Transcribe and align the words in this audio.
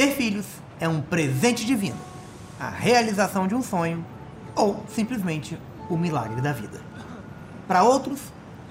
ter 0.00 0.14
filhos 0.14 0.46
é 0.80 0.88
um 0.88 1.02
presente 1.02 1.66
divino, 1.66 1.98
a 2.58 2.70
realização 2.70 3.46
de 3.46 3.54
um 3.54 3.62
sonho 3.62 4.02
ou 4.56 4.82
simplesmente 4.88 5.58
o 5.90 5.96
milagre 5.98 6.40
da 6.40 6.54
vida. 6.54 6.80
Para 7.68 7.82
outros, 7.82 8.18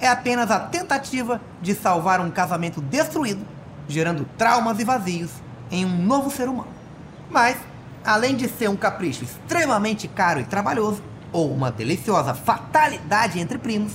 é 0.01 0.07
apenas 0.07 0.49
a 0.49 0.59
tentativa 0.59 1.39
de 1.61 1.75
salvar 1.75 2.19
um 2.19 2.31
casamento 2.31 2.81
destruído, 2.81 3.45
gerando 3.87 4.27
traumas 4.39 4.79
e 4.79 4.83
vazios 4.83 5.29
em 5.69 5.85
um 5.85 6.01
novo 6.03 6.31
ser 6.31 6.49
humano. 6.49 6.71
Mas, 7.29 7.57
além 8.03 8.35
de 8.35 8.49
ser 8.49 8.67
um 8.67 8.75
capricho 8.75 9.23
extremamente 9.23 10.07
caro 10.07 10.39
e 10.39 10.45
trabalhoso, 10.45 11.03
ou 11.31 11.53
uma 11.53 11.71
deliciosa 11.71 12.33
fatalidade 12.33 13.39
entre 13.39 13.59
primos, 13.59 13.93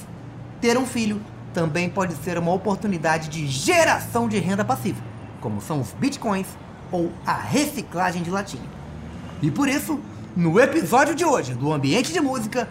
ter 0.60 0.78
um 0.78 0.86
filho 0.86 1.20
também 1.52 1.90
pode 1.90 2.14
ser 2.14 2.38
uma 2.38 2.52
oportunidade 2.52 3.28
de 3.28 3.44
geração 3.48 4.28
de 4.28 4.38
renda 4.38 4.64
passiva, 4.64 5.02
como 5.40 5.60
são 5.60 5.80
os 5.80 5.90
bitcoins 5.94 6.46
ou 6.94 7.10
a 7.26 7.34
reciclagem 7.34 8.22
de 8.22 8.30
latinha. 8.30 8.62
E 9.42 9.50
por 9.50 9.68
isso, 9.68 9.98
no 10.36 10.60
episódio 10.60 11.12
de 11.12 11.24
hoje 11.24 11.52
do 11.52 11.72
Ambiente 11.72 12.12
de 12.12 12.20
Música, 12.20 12.68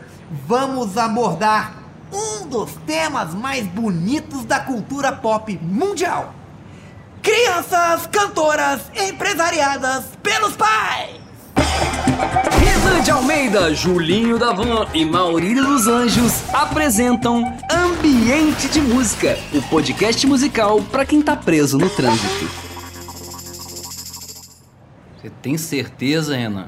vamos 0.47 0.97
abordar 0.97 1.83
um 2.09 2.47
dos 2.47 2.71
temas 2.87 3.33
mais 3.33 3.67
bonitos 3.67 4.45
da 4.45 4.61
cultura 4.61 5.11
pop 5.11 5.59
mundial. 5.61 6.33
Crianças 7.21 8.07
cantoras 8.07 8.81
empresariadas 8.95 10.05
pelos 10.23 10.55
pais! 10.55 11.21
Renan 12.59 13.01
de 13.01 13.11
Almeida, 13.11 13.73
Julinho 13.73 14.39
Davan 14.39 14.87
e 14.93 15.03
Maurílio 15.03 15.65
dos 15.65 15.87
Anjos 15.87 16.43
apresentam 16.53 17.57
Ambiente 17.69 18.69
de 18.69 18.79
Música, 18.79 19.37
o 19.53 19.61
podcast 19.63 20.25
musical 20.25 20.81
para 20.91 21.05
quem 21.05 21.21
tá 21.21 21.35
preso 21.35 21.77
no 21.77 21.89
trânsito. 21.89 22.62
Você 25.23 25.29
tem 25.41 25.57
certeza, 25.57 26.35
Renan? 26.35 26.67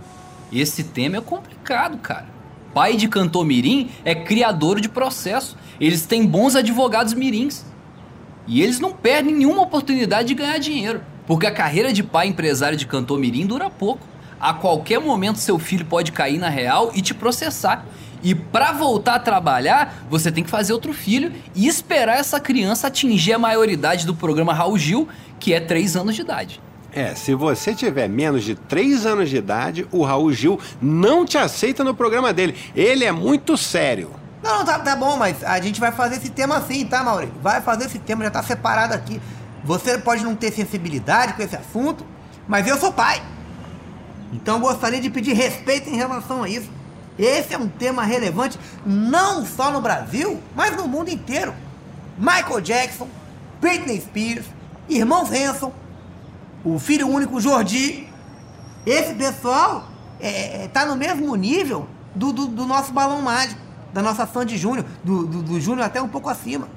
Esse 0.49 0.81
tema 0.81 1.17
é 1.17 1.21
complicado, 1.21 1.97
cara. 1.97 2.27
Pai 2.73 2.95
de 2.95 3.09
cantor 3.09 3.43
mirim 3.43 3.89
é 4.05 4.15
criador 4.15 4.79
de 4.79 4.87
processo. 4.87 5.57
Eles 5.77 6.05
têm 6.05 6.25
bons 6.25 6.55
advogados 6.55 7.13
mirins. 7.13 7.65
E 8.47 8.61
eles 8.61 8.79
não 8.79 8.93
perdem 8.93 9.35
nenhuma 9.35 9.63
oportunidade 9.63 10.29
de 10.29 10.35
ganhar 10.35 10.57
dinheiro, 10.57 11.01
porque 11.27 11.45
a 11.45 11.51
carreira 11.51 11.91
de 11.91 12.01
pai 12.01 12.27
empresário 12.27 12.77
de 12.77 12.87
cantor 12.87 13.19
mirim 13.19 13.45
dura 13.45 13.69
pouco. 13.69 14.07
A 14.39 14.53
qualquer 14.53 15.01
momento 15.01 15.37
seu 15.37 15.59
filho 15.59 15.85
pode 15.85 16.13
cair 16.13 16.37
na 16.37 16.47
real 16.47 16.91
e 16.95 17.01
te 17.01 17.13
processar. 17.13 17.85
E 18.23 18.33
para 18.33 18.71
voltar 18.71 19.15
a 19.15 19.19
trabalhar, 19.19 20.05
você 20.09 20.31
tem 20.31 20.45
que 20.45 20.49
fazer 20.49 20.71
outro 20.71 20.93
filho 20.93 21.33
e 21.53 21.67
esperar 21.67 22.19
essa 22.19 22.39
criança 22.39 22.87
atingir 22.87 23.33
a 23.33 23.39
maioridade 23.39 24.05
do 24.05 24.15
programa 24.15 24.53
Raul 24.53 24.77
Gil, 24.77 25.09
que 25.41 25.53
é 25.53 25.59
3 25.59 25.97
anos 25.97 26.15
de 26.15 26.21
idade. 26.21 26.61
É, 26.95 27.13
se 27.13 27.35
você 27.35 27.75
tiver 27.75 28.07
menos 28.07 28.45
de 28.45 28.55
3 28.55 29.05
anos 29.05 29.29
de 29.29 29.35
idade, 29.35 29.85
o 29.91 30.01
Raul 30.01 30.31
Gil 30.31 30.57
não 30.81 31.25
te 31.25 31.37
aceita 31.37 31.83
no 31.83 31.93
programa 31.93 32.31
dele. 32.31 32.57
Ele 32.73 33.03
é 33.03 33.11
muito 33.11 33.57
sério. 33.57 34.11
Não, 34.41 34.63
tá, 34.63 34.79
tá 34.79 34.95
bom, 34.95 35.17
mas 35.17 35.43
a 35.43 35.59
gente 35.59 35.77
vai 35.77 35.91
fazer 35.91 36.15
esse 36.15 36.29
tema 36.29 36.55
assim, 36.55 36.85
tá, 36.85 37.03
Maurício? 37.03 37.35
Vai 37.41 37.59
fazer 37.59 37.87
esse 37.87 37.99
tema, 37.99 38.23
já 38.23 38.31
tá 38.31 38.41
separado 38.41 38.93
aqui. 38.93 39.21
Você 39.65 39.97
pode 39.97 40.23
não 40.23 40.37
ter 40.37 40.53
sensibilidade 40.53 41.33
com 41.33 41.41
esse 41.41 41.57
assunto, 41.57 42.05
mas 42.47 42.65
eu 42.65 42.77
sou 42.77 42.93
pai. 42.93 43.21
Então 44.31 44.61
gostaria 44.61 45.01
de 45.01 45.09
pedir 45.09 45.33
respeito 45.33 45.89
em 45.89 45.97
relação 45.97 46.43
a 46.43 46.49
isso. 46.49 46.69
Esse 47.19 47.55
é 47.55 47.57
um 47.57 47.67
tema 47.67 48.03
relevante 48.03 48.57
não 48.85 49.45
só 49.45 49.69
no 49.69 49.81
Brasil, 49.81 50.41
mas 50.55 50.73
no 50.77 50.87
mundo 50.87 51.09
inteiro. 51.09 51.53
Michael 52.17 52.61
Jackson, 52.61 53.09
Britney 53.59 53.99
Spears, 53.99 54.45
irmãos 54.87 55.29
Hanson, 55.29 55.73
o 56.65 56.79
filho 56.79 57.07
único 57.07 57.39
Jordi. 57.39 58.07
Esse 58.85 59.13
pessoal 59.13 59.87
é, 60.19 60.63
é, 60.63 60.67
tá 60.67 60.85
no 60.85 60.95
mesmo 60.95 61.33
nível 61.35 61.87
do, 62.13 62.33
do, 62.33 62.47
do, 62.47 62.65
nosso 62.65 62.91
balão 62.91 63.21
mágico, 63.21 63.61
da 63.93 64.01
nossa 64.01 64.25
Sandy 64.25 64.57
Júnior, 64.57 64.85
do, 65.03 65.25
do, 65.25 65.43
do 65.43 65.61
Júnior 65.61 65.85
até 65.85 66.01
um 66.01 66.07
pouco 66.07 66.29
acima. 66.29 66.67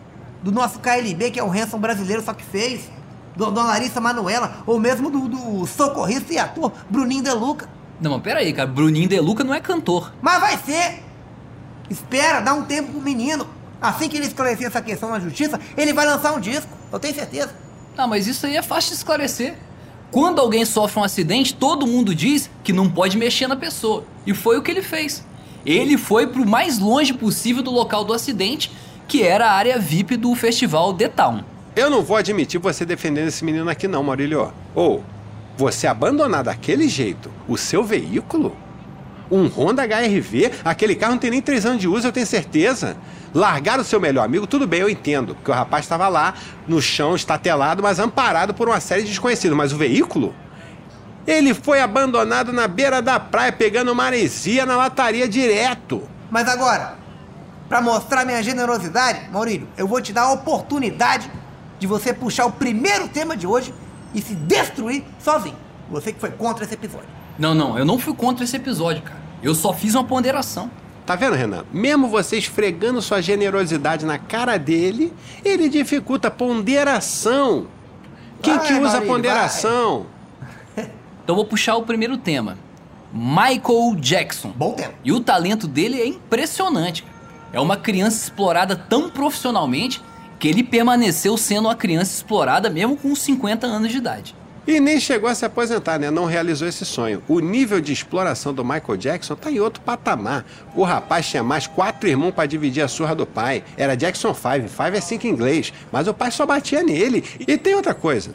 Do 0.42 0.52
nosso 0.52 0.78
KLB, 0.78 1.32
que 1.32 1.40
é 1.40 1.42
o 1.42 1.50
Hanson 1.50 1.78
brasileiro, 1.78 2.22
só 2.22 2.32
que 2.32 2.44
fez 2.44 2.88
do, 3.34 3.50
da 3.50 3.64
Larissa 3.64 4.00
Manuela, 4.00 4.58
ou 4.66 4.78
mesmo 4.78 5.10
do, 5.10 5.28
do 5.28 5.66
socorrista 5.66 6.32
e 6.32 6.38
ator 6.38 6.72
Bruninho 6.88 7.24
De 7.24 7.32
Luca. 7.32 7.68
Não, 8.00 8.12
mas 8.12 8.22
peraí, 8.22 8.52
cara, 8.52 8.68
Bruninho 8.68 9.08
De 9.08 9.18
Luca 9.18 9.42
não 9.42 9.52
é 9.52 9.60
cantor. 9.60 10.12
Mas 10.22 10.40
vai 10.40 10.56
ser! 10.58 11.02
Espera, 11.90 12.40
dá 12.40 12.54
um 12.54 12.64
tempo 12.64 12.92
pro 12.92 13.00
menino. 13.00 13.46
Assim 13.80 14.08
que 14.08 14.16
ele 14.16 14.26
esclarecer 14.26 14.66
essa 14.66 14.82
questão 14.82 15.10
na 15.10 15.20
justiça, 15.20 15.58
ele 15.76 15.92
vai 15.92 16.06
lançar 16.06 16.32
um 16.32 16.40
disco, 16.40 16.68
eu 16.92 16.98
tenho 16.98 17.14
certeza. 17.14 17.54
Ah, 17.96 18.06
mas 18.06 18.26
isso 18.26 18.46
aí 18.46 18.56
é 18.56 18.62
fácil 18.62 18.90
de 18.90 18.96
esclarecer. 18.96 19.56
Quando 20.10 20.40
alguém 20.40 20.64
sofre 20.64 21.00
um 21.00 21.04
acidente, 21.04 21.54
todo 21.54 21.86
mundo 21.86 22.14
diz 22.14 22.50
que 22.64 22.72
não 22.72 22.88
pode 22.88 23.18
mexer 23.18 23.46
na 23.46 23.56
pessoa. 23.56 24.04
E 24.26 24.32
foi 24.32 24.56
o 24.56 24.62
que 24.62 24.70
ele 24.70 24.82
fez. 24.82 25.24
Ele 25.66 25.98
foi 25.98 26.26
pro 26.26 26.46
mais 26.46 26.78
longe 26.78 27.12
possível 27.12 27.62
do 27.62 27.70
local 27.70 28.04
do 28.04 28.14
acidente, 28.14 28.70
que 29.06 29.22
era 29.22 29.50
a 29.50 29.52
área 29.52 29.78
VIP 29.78 30.16
do 30.16 30.34
festival 30.34 30.94
The 30.94 31.08
Town. 31.08 31.44
Eu 31.76 31.90
não 31.90 32.02
vou 32.02 32.16
admitir 32.16 32.58
você 32.58 32.86
defendendo 32.86 33.28
esse 33.28 33.44
menino 33.44 33.68
aqui 33.68 33.86
não, 33.86 34.02
Maurílio. 34.02 34.52
Ou, 34.74 35.04
você 35.58 35.86
abandonar 35.86 36.42
daquele 36.42 36.88
jeito 36.88 37.30
o 37.46 37.58
seu 37.58 37.84
veículo? 37.84 38.56
Um 39.30 39.46
Honda 39.46 39.82
HRV? 39.82 40.52
Aquele 40.64 40.94
carro 40.94 41.12
não 41.12 41.18
tem 41.18 41.30
nem 41.30 41.42
três 41.42 41.66
anos 41.66 41.80
de 41.80 41.88
uso, 41.88 42.08
eu 42.08 42.12
tenho 42.12 42.26
certeza. 42.26 42.96
Largar 43.34 43.78
o 43.78 43.84
seu 43.84 44.00
melhor 44.00 44.24
amigo, 44.24 44.46
tudo 44.46 44.66
bem, 44.66 44.80
eu 44.80 44.88
entendo. 44.88 45.34
Porque 45.34 45.50
o 45.50 45.54
rapaz 45.54 45.84
estava 45.84 46.08
lá, 46.08 46.34
no 46.66 46.80
chão, 46.80 47.14
estatelado, 47.14 47.82
mas 47.82 47.98
amparado 47.98 48.54
por 48.54 48.68
uma 48.68 48.80
série 48.80 49.02
de 49.02 49.10
desconhecidos. 49.10 49.56
Mas 49.56 49.72
o 49.72 49.76
veículo? 49.76 50.34
Ele 51.26 51.52
foi 51.52 51.80
abandonado 51.80 52.52
na 52.54 52.66
beira 52.66 53.02
da 53.02 53.20
praia, 53.20 53.52
pegando 53.52 53.94
maresia 53.94 54.64
na 54.64 54.76
lataria 54.76 55.28
direto. 55.28 56.08
Mas 56.30 56.48
agora, 56.48 56.94
para 57.68 57.82
mostrar 57.82 58.24
minha 58.24 58.42
generosidade, 58.42 59.28
Maurílio, 59.30 59.68
eu 59.76 59.86
vou 59.86 60.00
te 60.00 60.10
dar 60.10 60.22
a 60.22 60.32
oportunidade 60.32 61.30
de 61.78 61.86
você 61.86 62.14
puxar 62.14 62.46
o 62.46 62.52
primeiro 62.52 63.08
tema 63.08 63.36
de 63.36 63.46
hoje 63.46 63.74
e 64.14 64.22
se 64.22 64.34
destruir 64.34 65.04
sozinho. 65.18 65.56
Você 65.90 66.12
que 66.12 66.20
foi 66.20 66.30
contra 66.30 66.64
esse 66.64 66.74
episódio. 66.74 67.08
Não, 67.38 67.54
não, 67.54 67.78
eu 67.78 67.84
não 67.84 67.98
fui 67.98 68.14
contra 68.14 68.44
esse 68.44 68.56
episódio, 68.56 69.02
cara. 69.02 69.20
Eu 69.42 69.54
só 69.54 69.72
fiz 69.72 69.94
uma 69.94 70.04
ponderação. 70.04 70.70
Tá 71.06 71.14
vendo, 71.14 71.36
Renan? 71.36 71.64
Mesmo 71.72 72.08
você 72.08 72.36
esfregando 72.36 73.00
sua 73.00 73.22
generosidade 73.22 74.04
na 74.04 74.18
cara 74.18 74.58
dele, 74.58 75.12
ele 75.44 75.68
dificulta 75.68 76.28
a 76.28 76.30
ponderação. 76.30 77.66
Quem 78.42 78.56
vai, 78.56 78.66
que 78.66 78.74
usa 78.74 79.00
ponderação? 79.00 80.06
então 81.24 81.34
vou 81.34 81.46
puxar 81.46 81.76
o 81.76 81.82
primeiro 81.82 82.18
tema. 82.18 82.58
Michael 83.12 83.94
Jackson. 83.98 84.50
Bom 84.50 84.72
tema. 84.72 84.92
E 85.02 85.12
o 85.12 85.20
talento 85.20 85.66
dele 85.66 86.00
é 86.00 86.06
impressionante. 86.06 87.04
É 87.52 87.60
uma 87.60 87.76
criança 87.76 88.22
explorada 88.24 88.76
tão 88.76 89.08
profissionalmente 89.08 90.02
que 90.38 90.46
ele 90.46 90.62
permaneceu 90.62 91.36
sendo 91.36 91.66
uma 91.66 91.74
criança 91.74 92.14
explorada 92.14 92.68
mesmo 92.68 92.96
com 92.96 93.14
50 93.14 93.66
anos 93.66 93.90
de 93.90 93.96
idade. 93.96 94.36
E 94.68 94.80
nem 94.80 95.00
chegou 95.00 95.30
a 95.30 95.34
se 95.34 95.46
aposentar, 95.46 95.98
né? 95.98 96.10
Não 96.10 96.26
realizou 96.26 96.68
esse 96.68 96.84
sonho. 96.84 97.22
O 97.26 97.40
nível 97.40 97.80
de 97.80 97.90
exploração 97.90 98.52
do 98.52 98.62
Michael 98.62 98.98
Jackson 98.98 99.34
tá 99.34 99.50
em 99.50 99.58
outro 99.58 99.80
patamar. 99.80 100.44
O 100.76 100.82
rapaz 100.82 101.26
tinha 101.26 101.42
mais 101.42 101.66
quatro 101.66 102.06
irmãos 102.06 102.32
para 102.32 102.44
dividir 102.44 102.82
a 102.82 102.86
surra 102.86 103.14
do 103.14 103.24
pai. 103.24 103.64
Era 103.78 103.96
Jackson 103.96 104.34
5, 104.34 104.68
5 104.68 104.82
é 104.82 105.00
5 105.00 105.26
em 105.26 105.30
inglês. 105.30 105.72
Mas 105.90 106.06
o 106.06 106.12
pai 106.12 106.30
só 106.30 106.44
batia 106.44 106.82
nele. 106.82 107.24
E 107.40 107.56
tem 107.56 107.74
outra 107.74 107.94
coisa. 107.94 108.32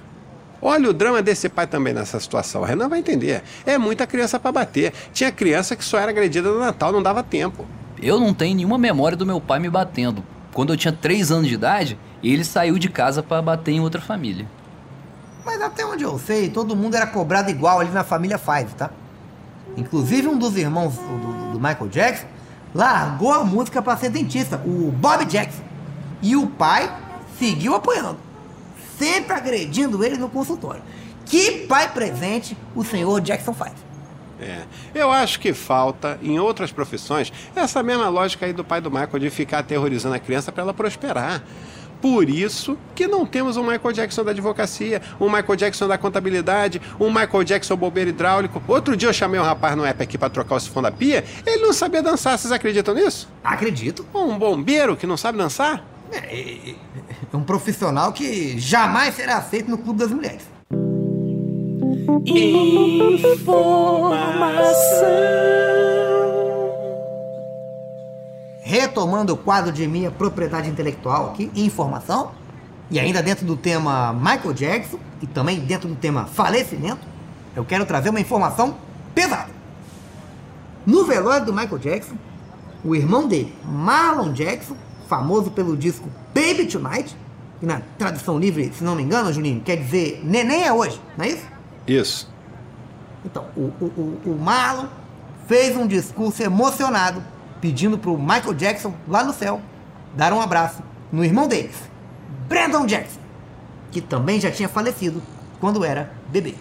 Olha 0.60 0.90
o 0.90 0.94
drama 0.94 1.22
desse 1.22 1.48
pai 1.50 1.68
também 1.68 1.94
nessa 1.94 2.20
situação. 2.20 2.64
O 2.64 2.66
Renan 2.66 2.90
vai 2.90 2.98
entender. 2.98 3.44
É 3.64 3.78
muita 3.78 4.08
criança 4.08 4.40
para 4.40 4.52
bater. 4.52 4.92
Tinha 5.14 5.32
criança 5.32 5.76
que 5.76 5.86
só 5.86 6.00
era 6.00 6.10
agredida 6.10 6.50
no 6.50 6.58
Natal, 6.58 6.92
não 6.92 7.04
dava 7.04 7.22
tempo. 7.22 7.64
Eu 8.02 8.20
não 8.20 8.34
tenho 8.34 8.56
nenhuma 8.56 8.80
memória 8.80 9.16
do 9.16 9.24
meu 9.24 9.40
pai 9.40 9.60
me 9.60 9.70
batendo. 9.70 10.26
Quando 10.52 10.74
eu 10.74 10.78
tinha 10.78 10.92
3 10.92 11.32
anos 11.32 11.48
de 11.48 11.54
idade, 11.54 11.96
ele 12.24 12.44
saiu 12.44 12.80
de 12.80 12.90
casa 12.90 13.22
para 13.22 13.40
bater 13.40 13.74
em 13.74 13.82
outra 13.82 14.02
família. 14.02 14.48
Mas 15.46 15.62
até 15.62 15.86
onde 15.86 16.04
eu 16.04 16.18
sei, 16.18 16.50
todo 16.50 16.76
mundo 16.76 16.96
era 16.96 17.08
cobrado 17.08 17.50
igual 17.50 17.80
ali 17.80 17.92
na 17.92 18.04
família 18.04 18.38
Five, 18.38 18.74
tá? 18.76 18.90
Inclusive 19.76 20.28
um 20.28 20.38
dos 20.38 20.56
irmãos 20.56 20.96
do, 20.96 21.54
do 21.54 21.60
Michael 21.60 21.88
Jackson 21.90 22.28
largou 22.74 23.34
a 23.34 23.44
música 23.44 23.82
para 23.82 23.98
ser 23.98 24.10
dentista, 24.10 24.58
o 24.66 24.92
Bob 24.92 25.26
Jackson. 25.26 25.64
E 26.22 26.36
o 26.36 26.48
pai 26.48 26.92
seguiu 27.38 27.76
apoiando, 27.76 28.18
sempre 28.98 29.34
agredindo 29.34 30.04
ele 30.04 30.18
no 30.18 30.30
consultório. 30.30 30.82
Que 31.26 31.66
pai 31.68 31.92
presente 31.92 32.58
o 32.76 32.84
senhor 32.84 33.22
Jackson 33.22 33.54
Five. 33.54 33.76
É. 34.40 34.64
Eu 34.94 35.12
acho 35.12 35.40
que 35.40 35.54
falta, 35.54 36.20
em 36.22 36.40
outras 36.40 36.72
profissões, 36.72 37.32
essa 37.56 37.82
mesma 37.82 38.10
lógica 38.10 38.46
aí 38.46 38.54
do 38.54 38.64
pai 38.64 38.82
do 38.82 38.92
Michael 38.92 39.20
de 39.20 39.30
ficar 39.30 39.60
aterrorizando 39.60 40.16
a 40.16 40.20
criança 40.20 40.52
para 40.52 40.64
ela 40.64 40.74
prosperar. 40.74 41.44
Por 42.04 42.30
isso 42.30 42.78
que 42.94 43.08
não 43.08 43.26
temos 43.26 43.56
um 43.56 43.64
Michael 43.64 43.94
Jackson 43.94 44.26
da 44.26 44.32
advocacia, 44.32 45.02
um 45.22 45.30
Michael 45.30 45.56
Jackson 45.56 45.88
da 45.88 45.98
contabilidade, 45.98 46.82
um 47.00 47.08
Michael 47.08 47.46
Jackson 47.46 47.78
bombeiro 47.78 48.10
hidráulico. 48.10 48.62
Outro 48.68 48.98
dia 48.98 49.08
eu 49.08 49.14
chamei 49.14 49.40
um 49.40 49.44
rapaz 49.44 49.78
no 49.78 49.86
app 49.86 50.04
aqui 50.04 50.18
para 50.18 50.30
trocar 50.30 50.56
o 50.56 50.60
sifão 50.60 50.84
da 50.84 50.92
pia, 50.92 51.24
ele 51.46 51.62
não 51.62 51.72
sabia 51.72 52.04
dançar, 52.04 52.38
vocês 52.38 52.52
acreditam 52.52 52.94
nisso? 52.94 53.30
Acredito. 53.42 54.06
Um 54.14 54.38
bombeiro 54.38 54.98
que 54.98 55.08
não 55.08 55.16
sabe 55.16 55.38
dançar? 55.38 55.82
É, 56.12 56.18
é, 56.18 56.76
é 57.32 57.38
um 57.38 57.44
profissional 57.44 58.12
que 58.12 58.60
jamais 58.60 59.16
será 59.16 59.38
aceito 59.38 59.72
no 59.72 59.78
Clube 59.78 60.00
das 60.00 60.12
Mulheres. 60.12 60.44
Retomando 68.74 69.34
o 69.34 69.38
quadro 69.38 69.72
de 69.72 69.88
minha 69.88 70.10
propriedade 70.10 70.68
intelectual 70.68 71.30
aqui, 71.30 71.52
informação, 71.56 72.32
e 72.90 73.00
ainda 73.00 73.22
dentro 73.22 73.46
do 73.46 73.56
tema 73.56 74.12
Michael 74.14 74.52
Jackson, 74.52 74.98
e 75.22 75.28
também 75.28 75.60
dentro 75.60 75.88
do 75.88 75.94
tema 75.94 76.26
falecimento, 76.26 77.06
eu 77.56 77.64
quero 77.64 77.86
trazer 77.86 78.10
uma 78.10 78.20
informação 78.20 78.76
pesada. 79.14 79.52
No 80.88 81.06
velório 81.06 81.46
do 81.46 81.54
Michael 81.54 81.78
Jackson, 81.78 82.16
o 82.84 82.96
irmão 82.96 83.28
dele, 83.28 83.54
Marlon 83.64 84.34
Jackson, 84.34 84.76
famoso 85.08 85.52
pelo 85.52 85.78
disco 85.78 86.10
Baby 86.34 86.66
Tonight, 86.66 87.16
que 87.60 87.68
na 87.68 87.80
tradução 88.00 88.40
livre, 88.40 88.74
se 88.74 88.84
não 88.84 88.96
me 88.96 89.04
engano, 89.04 89.32
Juninho, 89.32 89.62
quer 89.62 89.76
dizer 89.76 90.20
neném 90.24 90.64
é 90.64 90.74
hoje, 90.74 91.00
não 91.16 91.26
é 91.26 91.30
isso? 91.30 91.46
Isso. 91.86 92.34
Então, 93.24 93.46
o, 93.56 93.72
o, 93.80 94.20
o, 94.26 94.32
o 94.32 94.40
Marlon 94.42 94.88
fez 95.48 95.78
um 95.78 95.86
discurso 95.86 96.42
emocionado, 96.42 97.22
pedindo 97.64 97.98
pro 97.98 98.18
Michael 98.18 98.56
Jackson, 98.56 98.94
lá 99.08 99.24
no 99.24 99.32
céu, 99.32 99.62
dar 100.18 100.34
um 100.34 100.42
abraço 100.42 100.84
no 101.14 101.24
irmão 101.24 101.48
deles, 101.48 101.78
Brandon 102.50 102.86
Jackson, 102.86 103.22
que 103.90 104.02
também 104.02 104.38
já 104.38 104.52
tinha 104.52 104.68
falecido 104.68 105.24
quando 105.62 105.86
era 105.86 106.12
bebê. 106.28 106.56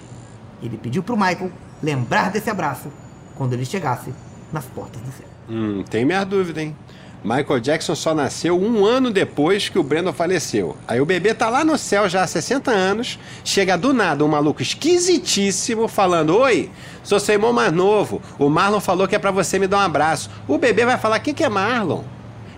Ele 0.62 0.78
pediu 0.78 1.02
pro 1.02 1.16
Michael 1.16 1.50
lembrar 1.82 2.30
desse 2.30 2.48
abraço 2.48 2.88
quando 3.34 3.52
ele 3.52 3.64
chegasse 3.64 4.14
nas 4.52 4.64
portas 4.66 5.02
do 5.02 5.10
céu. 5.10 5.26
Hum, 5.50 5.82
tem 5.90 6.04
minha 6.04 6.22
dúvida, 6.22 6.62
hein? 6.62 6.76
Michael 7.24 7.60
Jackson 7.60 7.94
só 7.94 8.14
nasceu 8.14 8.60
um 8.60 8.84
ano 8.84 9.10
depois 9.10 9.68
que 9.68 9.78
o 9.78 9.82
Brandon 9.82 10.12
faleceu. 10.12 10.76
Aí 10.88 11.00
o 11.00 11.06
bebê 11.06 11.32
tá 11.32 11.48
lá 11.48 11.64
no 11.64 11.78
céu 11.78 12.08
já 12.08 12.22
há 12.22 12.26
60 12.26 12.70
anos, 12.70 13.18
chega 13.44 13.78
do 13.78 13.92
nada 13.92 14.24
um 14.24 14.28
maluco 14.28 14.60
esquisitíssimo 14.60 15.86
falando: 15.86 16.36
Oi, 16.36 16.70
sou 17.04 17.20
seu 17.20 17.34
irmão 17.34 17.52
mais 17.52 17.72
novo. 17.72 18.20
O 18.38 18.48
Marlon 18.48 18.80
falou 18.80 19.06
que 19.06 19.14
é 19.14 19.18
para 19.18 19.30
você 19.30 19.58
me 19.58 19.66
dar 19.68 19.78
um 19.78 19.80
abraço. 19.82 20.30
O 20.48 20.58
bebê 20.58 20.84
vai 20.84 20.98
falar: 20.98 21.20
Quem 21.20 21.32
que 21.32 21.44
é 21.44 21.48
Marlon? 21.48 22.02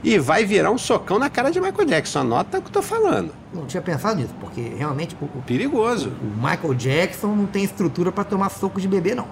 E 0.02 0.18
vai 0.18 0.44
virar 0.44 0.70
um 0.70 0.76
socão 0.78 1.18
na 1.18 1.30
cara 1.30 1.50
de 1.50 1.60
Michael 1.60 1.86
Jackson. 1.86 2.20
Anota 2.20 2.58
o 2.58 2.62
que 2.62 2.68
eu 2.68 2.72
tô 2.72 2.82
falando. 2.82 3.32
Não 3.54 3.66
tinha 3.66 3.82
pensado 3.82 4.16
nisso, 4.16 4.34
porque 4.40 4.60
realmente 4.76 5.16
o, 5.20 5.24
o- 5.24 5.42
Perigoso. 5.46 6.10
o 6.22 6.26
Michael 6.36 6.74
Jackson 6.74 7.28
não 7.28 7.46
tem 7.46 7.64
estrutura 7.64 8.12
para 8.12 8.24
tomar 8.24 8.50
soco 8.50 8.80
de 8.80 8.86
bebê, 8.88 9.14
não. 9.14 9.26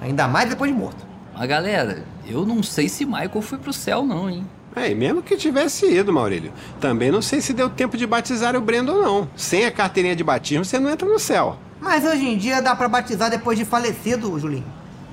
Ainda 0.00 0.26
mais 0.28 0.48
depois 0.50 0.70
de 0.70 0.76
morto. 0.76 1.06
Mas 1.34 1.48
galera, 1.48 2.04
eu 2.26 2.44
não 2.44 2.62
sei 2.62 2.86
se 2.88 3.04
Michael 3.06 3.40
foi 3.40 3.56
pro 3.56 3.72
céu, 3.72 4.04
não, 4.04 4.28
hein? 4.28 4.46
É, 4.74 4.90
e 4.90 4.94
mesmo 4.94 5.22
que 5.22 5.36
tivesse 5.36 5.86
ido, 5.86 6.12
Maurílio. 6.12 6.52
Também 6.80 7.10
não 7.10 7.20
sei 7.20 7.40
se 7.40 7.52
deu 7.52 7.68
tempo 7.68 7.96
de 7.96 8.06
batizar 8.06 8.54
o 8.54 8.60
Brandon, 8.60 9.02
não. 9.02 9.28
Sem 9.34 9.64
a 9.64 9.70
carteirinha 9.70 10.14
de 10.14 10.22
batismo, 10.22 10.64
você 10.64 10.78
não 10.78 10.90
entra 10.90 11.08
no 11.08 11.18
céu. 11.18 11.58
Mas 11.80 12.04
hoje 12.04 12.26
em 12.26 12.36
dia 12.36 12.62
dá 12.62 12.76
para 12.76 12.88
batizar 12.88 13.30
depois 13.30 13.58
de 13.58 13.64
falecido, 13.64 14.38
Julinho. 14.38 14.64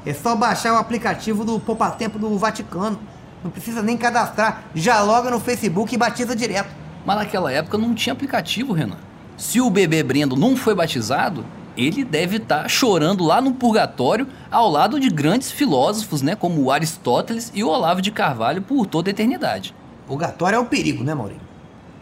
É 0.06 0.14
só 0.14 0.36
baixar 0.36 0.74
o 0.74 0.78
aplicativo 0.78 1.44
do 1.44 1.60
Poupa 1.60 1.90
Tempo 1.92 2.20
do 2.20 2.38
Vaticano. 2.38 3.00
Não 3.44 3.50
precisa 3.50 3.82
nem 3.82 3.98
cadastrar. 3.98 4.64
Já 4.76 5.02
loga 5.02 5.30
no 5.30 5.40
Facebook 5.40 5.94
e 5.94 5.98
batiza 5.98 6.36
direto. 6.36 6.70
Mas 7.06 7.18
naquela 7.18 7.52
época 7.52 7.78
não 7.78 7.94
tinha 7.94 8.14
aplicativo, 8.14 8.74
Renan. 8.74 8.98
Se 9.38 9.62
o 9.62 9.70
bebê 9.70 10.04
Brendo 10.04 10.36
não 10.36 10.56
foi 10.56 10.76
batizado, 10.76 11.46
ele 11.78 12.04
deve 12.04 12.38
estar 12.38 12.68
chorando 12.68 13.24
lá 13.24 13.40
no 13.40 13.54
purgatório 13.54 14.28
ao 14.50 14.70
lado 14.70 15.00
de 15.00 15.10
grandes 15.10 15.52
filósofos, 15.52 16.22
né, 16.22 16.36
como 16.36 16.72
Aristóteles 16.72 17.52
e 17.54 17.64
Olavo 17.64 18.02
de 18.02 18.12
Carvalho 18.12 18.62
por 18.62 18.88
toda 18.88 19.10
a 19.10 19.12
eternidade. 19.12 19.74
Purgatório 20.08 20.58
é 20.58 20.60
um 20.60 20.66
perigo, 20.66 21.04
né, 21.04 21.14
Maurício? 21.14 21.42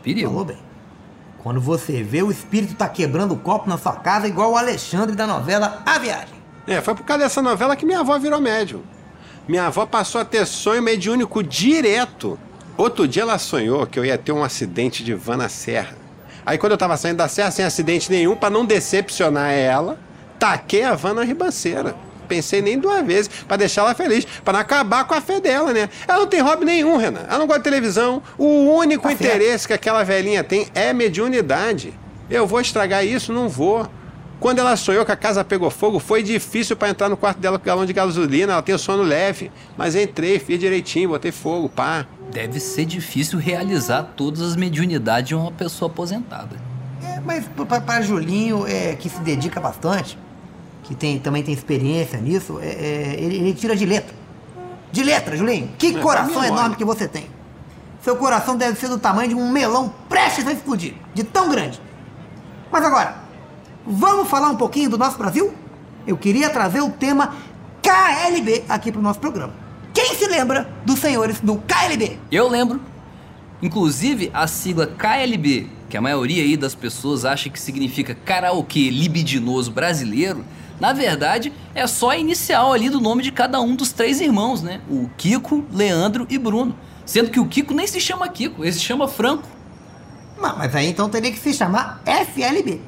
Perigo. 0.02 0.30
Falou 0.30 0.46
bem. 0.46 0.58
Quando 1.44 1.60
você 1.60 2.02
vê 2.02 2.24
o 2.24 2.32
espírito 2.32 2.76
tá 2.76 2.88
quebrando 2.88 3.34
o 3.34 3.38
copo 3.38 3.70
na 3.70 3.78
sua 3.78 3.94
casa, 3.94 4.28
igual 4.28 4.54
o 4.54 4.58
Alexandre 4.58 5.16
da 5.16 5.28
novela 5.28 5.84
A 5.86 6.00
Viagem. 6.00 6.36
É, 6.66 6.82
foi 6.82 6.96
por 6.96 7.04
causa 7.04 7.24
dessa 7.24 7.42
novela 7.42 7.76
que 7.76 7.86
minha 7.86 8.00
avó 8.00 8.18
virou 8.18 8.42
médium. 8.42 8.82
Minha 9.48 9.68
avó 9.68 9.86
passou 9.86 10.22
a 10.22 10.26
ter 10.26 10.48
sonho 10.48 10.82
mediúnico 10.82 11.44
direto. 11.44 12.40
Outro 12.76 13.08
dia 13.08 13.22
ela 13.22 13.38
sonhou 13.38 13.86
que 13.86 14.00
eu 14.00 14.04
ia 14.04 14.18
ter 14.18 14.32
um 14.32 14.44
acidente 14.44 15.04
de 15.04 15.14
van 15.14 15.38
na 15.38 15.50
serra. 15.50 16.05
Aí 16.46 16.58
quando 16.58 16.74
eu 16.74 16.78
tava 16.78 16.96
saindo 16.98 17.18
da 17.18 17.28
serra 17.28 17.52
sem 17.52 17.66
acidente 17.66 18.12
nenhum, 18.12 18.36
pra 18.36 18.50
não 18.50 18.66
decepcionar 18.66 19.52
ela, 19.52 19.98
taquei 20.38 20.84
a 20.84 20.94
van 20.94 21.14
na 21.16 21.24
ribanceira. 21.24 21.96
Pensei 22.28 22.62
nem 22.62 22.80
duas 22.80 23.06
vezes, 23.06 23.30
pra 23.48 23.56
deixar 23.58 23.82
ela 23.82 23.94
feliz, 23.94 24.26
pra 24.44 24.54
não 24.54 24.60
acabar 24.60 25.06
com 25.06 25.14
a 25.14 25.22
fé 25.22 25.40
dela, 25.40 25.72
né? 25.74 25.90
Ela 26.08 26.20
não 26.20 26.28
tem 26.28 26.42
hobby 26.42 26.66
nenhum, 26.66 26.98
Renan. 26.98 27.22
Ela 27.28 27.40
não 27.40 27.48
gosta 27.48 27.60
de 27.60 27.64
televisão. 27.64 28.22
O 28.38 28.72
único 28.76 29.04
Tá 29.04 29.14
interesse 29.14 29.68
que 29.68 29.74
aquela 29.74 30.04
velhinha 30.04 30.44
tem 30.44 30.68
é 30.74 30.92
mediunidade. 30.92 31.94
Eu 32.30 32.48
vou 32.48 32.60
estragar 32.60 33.06
isso? 33.06 33.32
Não 33.32 33.48
vou. 33.48 33.88
Quando 34.40 34.60
ela 34.60 34.76
sonhou 34.76 35.06
que 35.06 35.12
a 35.12 35.16
casa 35.16 35.44
pegou 35.44 35.70
fogo, 35.70 36.00
foi 36.00 36.22
difícil 36.22 36.76
pra 36.76 36.90
entrar 36.90 37.10
no 37.10 37.18
quarto 37.18 37.40
dela 37.40 37.58
com 37.58 37.66
galão 37.66 37.86
de 37.86 37.94
gasolina. 37.94 38.54
Ela 38.54 38.62
tem 38.62 38.76
o 38.76 38.80
sono 38.80 39.02
leve. 39.02 39.52
Mas 39.78 39.96
entrei, 39.96 40.40
fiz 40.40 40.60
direitinho, 40.60 41.10
botei 41.10 41.32
fogo, 41.32 41.70
pá. 41.70 42.06
Deve 42.32 42.60
ser 42.60 42.86
difícil 42.86 43.40
realizar 43.40 44.04
todas 44.16 44.42
as 44.42 44.56
mediunidades 44.56 45.30
de 45.30 45.36
uma 45.36 45.52
pessoa 45.52 45.90
aposentada. 45.90 46.58
É, 47.04 47.20
mas 47.22 47.46
para 47.86 48.02
Julinho, 48.02 48.66
é, 48.68 48.96
que 48.96 49.10
se 49.10 49.20
dedica 49.22 49.60
bastante, 49.60 50.18
que 50.84 50.94
tem, 50.94 51.18
também 51.20 51.42
tem 51.42 51.54
experiência 51.54 52.20
nisso, 52.20 52.60
é, 52.62 52.68
é, 52.68 53.16
ele, 53.18 53.38
ele 53.38 53.54
tira 53.54 53.76
de 53.76 53.86
letra. 53.86 54.14
De 54.92 55.04
letra, 55.04 55.36
Julinho. 55.36 55.70
Que 55.78 55.88
É, 55.88 56.00
coração 56.00 56.44
é 56.44 56.48
enorme 56.48 56.76
que 56.76 56.86
você 56.86 57.08
tem. 57.08 57.28
Seu 58.02 58.16
coração 58.16 58.56
deve 58.56 58.80
ser 58.80 58.88
do 58.88 59.00
tamanho 59.00 59.30
de 59.30 59.36
um 59.36 59.52
melão 59.52 59.94
prestes 60.08 60.46
a 60.48 60.52
explodir. 60.52 60.94
De 61.14 61.24
tão 61.24 61.50
grande. 61.50 61.82
Mas 62.72 62.86
agora, 62.86 63.25
vamos 63.86 64.28
falar 64.30 64.50
um 64.50 64.56
pouquinho 64.58 64.90
do 64.90 64.98
nosso 64.98 65.18
Brasil? 65.18 65.54
Eu 66.08 66.18
queria 66.18 66.50
trazer 66.50 66.82
o 66.82 66.90
tema 66.90 67.36
KLB 67.82 68.64
aqui 68.70 68.92
pro 68.92 69.02
nosso 69.02 69.20
programa. 69.20 69.54
Quem 69.94 70.14
se 70.16 70.28
lembra 70.28 70.70
dos 70.86 71.00
senhores 71.00 71.40
do 71.40 71.56
KLB? 71.58 72.18
Eu 72.32 72.50
lembro. 72.50 72.82
Inclusive, 73.62 74.30
a 74.34 74.46
sigla 74.48 74.86
KLB, 74.88 75.68
que 75.90 75.96
a 75.98 76.02
maioria 76.02 76.44
aí 76.44 76.58
das 76.58 76.76
pessoas 76.76 77.24
acha 77.26 77.50
que 77.50 77.60
significa 77.60 78.14
karaokê 78.14 78.90
libidinoso 78.90 79.72
brasileiro, 79.72 80.44
na 80.80 80.92
verdade 80.92 81.54
é 81.74 81.88
só 81.88 82.10
a 82.10 82.18
inicial 82.18 82.74
ali 82.74 82.90
do 82.90 83.00
nome 83.00 83.24
de 83.24 83.32
cada 83.32 83.62
um 83.62 83.74
dos 83.76 83.94
três 83.94 84.20
irmãos, 84.20 84.62
né? 84.62 84.82
O 84.90 85.10
Kiko, 85.18 85.64
Leandro 85.72 86.28
e 86.30 86.38
Bruno. 86.38 86.76
Sendo 87.06 87.30
que 87.30 87.40
o 87.40 87.46
Kiko 87.48 87.74
nem 87.74 87.88
se 87.88 88.00
chama 88.02 88.28
Kiko, 88.28 88.64
ele 88.64 88.74
se 88.74 88.82
chama 88.82 89.08
Franco. 89.08 89.48
Ma- 90.40 90.56
Mas 90.58 90.76
aí 90.76 90.88
então 90.90 91.08
teria 91.08 91.32
que 91.32 91.40
se 91.40 91.54
chamar 91.54 92.02
FLB. 92.06 92.82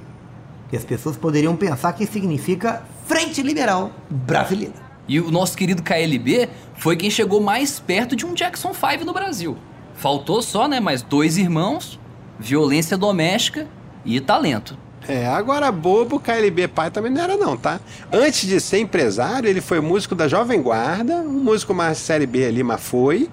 E 0.71 0.77
as 0.77 0.83
pessoas 0.83 1.15
poderiam 1.15 1.55
pensar 1.55 1.93
que 1.93 2.05
significa 2.05 2.83
Frente 3.05 3.41
Liberal 3.41 3.91
Brasileira. 4.09 4.88
E 5.07 5.21
o 5.21 5.31
nosso 5.31 5.55
querido 5.57 5.81
KLB 5.81 6.50
foi 6.75 6.97
quem 6.97 7.09
chegou 7.09 7.39
mais 7.39 7.79
perto 7.79 8.15
de 8.15 8.25
um 8.25 8.33
Jackson 8.33 8.74
5 8.74 9.05
no 9.05 9.13
Brasil. 9.13 9.57
Faltou 9.95 10.41
só, 10.41 10.67
né, 10.67 10.79
mais 10.79 11.01
dois 11.01 11.38
irmãos, 11.38 11.97
violência 12.38 12.97
doméstica 12.97 13.67
e 14.05 14.19
talento. 14.19 14.77
É, 15.07 15.25
agora 15.25 15.71
bobo, 15.71 16.19
KLB 16.19 16.67
pai 16.67 16.91
também 16.91 17.12
não 17.12 17.21
era 17.21 17.38
não, 17.38 17.55
tá? 17.55 17.79
Antes 18.12 18.47
de 18.47 18.59
ser 18.59 18.79
empresário, 18.79 19.50
ele 19.50 19.62
foi 19.62 19.79
músico 19.79 20.13
da 20.13 20.27
Jovem 20.27 20.62
Guarda, 20.62 21.15
um 21.15 21.43
músico 21.43 21.74
mais 21.74 21.97
série 21.97 22.25
B 22.25 22.45
ali, 22.45 22.62
mas 22.62 22.81
foi. 22.81 23.29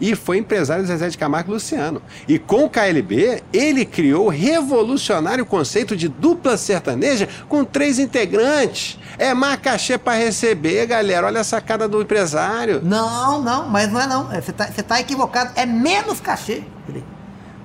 E 0.00 0.14
foi 0.14 0.38
empresário 0.38 0.82
do 0.82 0.86
Zezé 0.86 1.08
de 1.08 1.18
Camargo 1.18 1.50
e 1.50 1.54
Luciano. 1.54 2.02
E 2.26 2.38
com 2.38 2.64
o 2.64 2.70
KLB, 2.70 3.42
ele 3.52 3.84
criou 3.84 4.26
o 4.26 4.30
revolucionário 4.30 5.46
conceito 5.46 5.96
de 5.96 6.08
dupla 6.08 6.56
sertaneja 6.56 7.28
com 7.48 7.64
três 7.64 7.98
integrantes. 7.98 8.98
É 9.18 9.32
mais 9.32 9.60
cachê 9.60 9.96
pra 9.96 10.14
receber, 10.14 10.86
galera. 10.86 11.26
Olha 11.26 11.40
a 11.40 11.44
sacada 11.44 11.86
do 11.88 12.02
empresário. 12.02 12.80
Não, 12.82 13.40
não, 13.40 13.68
mas 13.68 13.90
não 13.90 14.00
é 14.00 14.06
não. 14.06 14.32
É, 14.32 14.40
Você 14.40 14.52
tá, 14.52 14.66
você 14.66 14.82
tá 14.82 15.00
equivocado. 15.00 15.52
É 15.54 15.64
menos 15.64 16.20
cachê. 16.20 16.62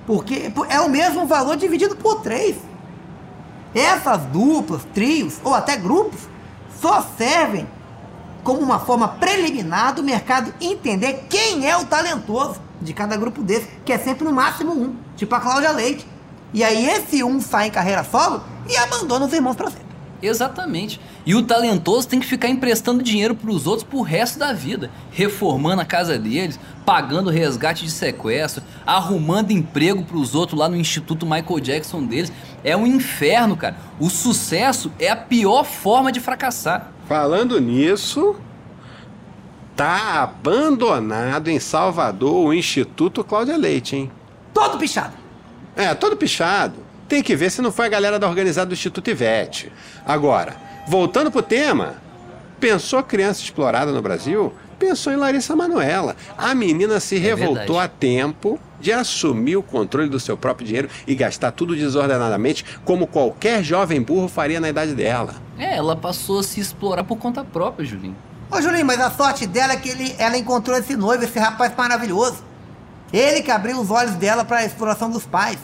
Porque 0.06 0.52
é 0.68 0.80
o 0.80 0.88
mesmo 0.88 1.26
valor 1.26 1.56
dividido 1.56 1.96
por 1.96 2.20
três. 2.22 2.56
Essas 3.74 4.22
duplas, 4.22 4.82
trios 4.92 5.38
ou 5.44 5.54
até 5.54 5.76
grupos 5.76 6.20
só 6.80 7.06
servem 7.16 7.68
como 8.42 8.60
uma 8.60 8.78
forma 8.78 9.08
preliminar 9.08 9.94
do 9.94 10.02
mercado 10.02 10.52
entender 10.60 11.24
quem 11.28 11.68
é 11.68 11.76
o 11.76 11.84
talentoso 11.84 12.60
de 12.80 12.92
cada 12.92 13.16
grupo 13.16 13.42
desse, 13.42 13.68
que 13.84 13.92
é 13.92 13.98
sempre 13.98 14.24
no 14.24 14.32
máximo 14.32 14.72
um, 14.72 14.96
tipo 15.16 15.34
a 15.34 15.40
Cláudia 15.40 15.70
Leite. 15.72 16.06
E 16.52 16.64
aí 16.64 16.86
esse 16.86 17.22
um 17.22 17.40
sai 17.40 17.68
em 17.68 17.70
carreira 17.70 18.02
solo 18.02 18.42
e 18.68 18.76
abandona 18.76 19.26
os 19.26 19.32
irmãos 19.32 19.56
pra 19.56 19.70
sempre. 19.70 19.90
Exatamente. 20.22 21.00
E 21.24 21.34
o 21.34 21.42
talentoso 21.42 22.08
tem 22.08 22.20
que 22.20 22.26
ficar 22.26 22.48
emprestando 22.48 23.02
dinheiro 23.02 23.34
pros 23.34 23.66
outros 23.66 23.86
pro 23.88 24.02
resto 24.02 24.38
da 24.38 24.52
vida, 24.52 24.90
reformando 25.10 25.80
a 25.80 25.84
casa 25.84 26.18
deles, 26.18 26.58
pagando 26.84 27.30
resgate 27.30 27.84
de 27.84 27.90
sequestro, 27.90 28.62
arrumando 28.84 29.50
emprego 29.50 30.04
pros 30.04 30.34
outros 30.34 30.58
lá 30.58 30.68
no 30.68 30.76
Instituto 30.76 31.26
Michael 31.26 31.60
Jackson 31.60 32.04
deles. 32.04 32.32
É 32.62 32.76
um 32.76 32.86
inferno, 32.86 33.56
cara. 33.56 33.76
O 33.98 34.10
sucesso 34.10 34.92
é 34.98 35.08
a 35.08 35.16
pior 35.16 35.64
forma 35.64 36.12
de 36.12 36.20
fracassar. 36.20 36.92
Falando 37.08 37.60
nisso, 37.60 38.36
tá 39.74 40.22
abandonado 40.22 41.48
em 41.48 41.58
Salvador 41.58 42.46
o 42.46 42.52
Instituto 42.52 43.24
Cláudia 43.24 43.56
Leite, 43.56 43.96
hein? 43.96 44.12
Todo 44.52 44.78
pichado. 44.78 45.14
É, 45.74 45.94
todo 45.94 46.16
pichado. 46.16 46.76
Tem 47.08 47.22
que 47.22 47.34
ver 47.34 47.50
se 47.50 47.62
não 47.62 47.72
foi 47.72 47.86
a 47.86 47.88
galera 47.88 48.18
da 48.18 48.28
organizada 48.28 48.66
do 48.66 48.74
Instituto 48.74 49.10
Ivete. 49.10 49.72
Agora, 50.06 50.56
voltando 50.86 51.30
pro 51.30 51.42
tema, 51.42 51.94
pensou 52.60 53.02
criança 53.02 53.42
explorada 53.42 53.90
no 53.90 54.02
Brasil? 54.02 54.52
Pensou 54.78 55.12
em 55.12 55.16
Larissa 55.16 55.56
Manuela. 55.56 56.14
A 56.38 56.54
menina 56.54 57.00
se 57.00 57.18
revoltou 57.18 57.76
verdade. 57.76 57.78
a 57.78 57.88
tempo 57.88 58.60
de 58.80 58.92
assumir 58.92 59.56
o 59.56 59.62
controle 59.62 60.08
do 60.08 60.18
seu 60.18 60.36
próprio 60.36 60.66
dinheiro 60.66 60.88
e 61.06 61.14
gastar 61.14 61.52
tudo 61.52 61.76
desordenadamente, 61.76 62.64
como 62.84 63.06
qualquer 63.06 63.62
jovem 63.62 64.02
burro 64.02 64.28
faria 64.28 64.60
na 64.60 64.68
idade 64.68 64.94
dela. 64.94 65.34
É, 65.58 65.76
ela 65.76 65.94
passou 65.94 66.40
a 66.40 66.42
se 66.42 66.60
explorar 66.60 67.04
por 67.04 67.16
conta 67.18 67.44
própria, 67.44 67.84
Julinho. 67.84 68.16
Ô 68.50 68.60
Julinho, 68.60 68.86
mas 68.86 69.00
a 69.00 69.10
sorte 69.10 69.46
dela 69.46 69.74
é 69.74 69.76
que 69.76 69.90
ele, 69.90 70.14
ela 70.18 70.36
encontrou 70.36 70.76
esse 70.76 70.96
noivo, 70.96 71.22
esse 71.22 71.38
rapaz 71.38 71.72
maravilhoso. 71.76 72.42
Ele 73.12 73.42
que 73.42 73.50
abriu 73.50 73.78
os 73.80 73.90
olhos 73.90 74.14
dela 74.14 74.44
para 74.44 74.58
a 74.58 74.64
exploração 74.64 75.10
dos 75.10 75.26
pais. 75.26 75.58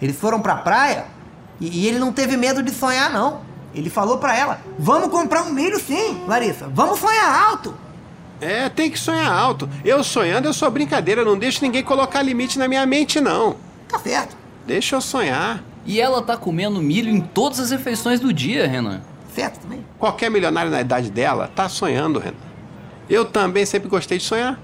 Eles 0.00 0.16
foram 0.16 0.40
pra 0.40 0.56
praia 0.56 1.06
e, 1.60 1.82
e 1.82 1.88
ele 1.88 1.98
não 1.98 2.12
teve 2.12 2.36
medo 2.36 2.62
de 2.62 2.70
sonhar, 2.70 3.10
não. 3.10 3.40
Ele 3.74 3.90
falou 3.90 4.18
pra 4.18 4.36
ela: 4.36 4.60
Vamos 4.78 5.08
comprar 5.08 5.42
um 5.42 5.50
milho 5.50 5.78
sim, 5.80 6.22
Larissa. 6.26 6.68
Vamos 6.72 6.98
sonhar 6.98 7.46
alto. 7.48 7.74
É, 8.40 8.68
tem 8.68 8.90
que 8.90 8.98
sonhar 8.98 9.30
alto. 9.30 9.68
Eu 9.84 10.02
sonhando, 10.04 10.46
eu 10.48 10.52
sou 10.52 10.70
brincadeira, 10.70 11.24
não 11.24 11.38
deixo 11.38 11.62
ninguém 11.64 11.82
colocar 11.82 12.22
limite 12.22 12.58
na 12.58 12.68
minha 12.68 12.84
mente, 12.86 13.20
não. 13.20 13.56
Tá 13.88 13.98
certo, 13.98 14.36
Deixa 14.66 14.96
eu 14.96 15.00
sonhar. 15.00 15.62
E 15.84 16.00
ela 16.00 16.22
tá 16.22 16.36
comendo 16.36 16.80
milho 16.80 17.10
em 17.10 17.20
todas 17.20 17.60
as 17.60 17.70
refeições 17.70 18.18
do 18.18 18.32
dia, 18.32 18.66
Renan. 18.66 19.02
certo 19.34 19.60
também. 19.60 19.84
Qualquer 19.98 20.30
milionário 20.30 20.70
na 20.70 20.80
idade 20.80 21.10
dela 21.10 21.50
tá 21.54 21.68
sonhando, 21.68 22.18
Renan. 22.18 22.36
Eu 23.08 23.26
também 23.26 23.66
sempre 23.66 23.88
gostei 23.88 24.16
de 24.16 24.24
sonhar. 24.24 24.58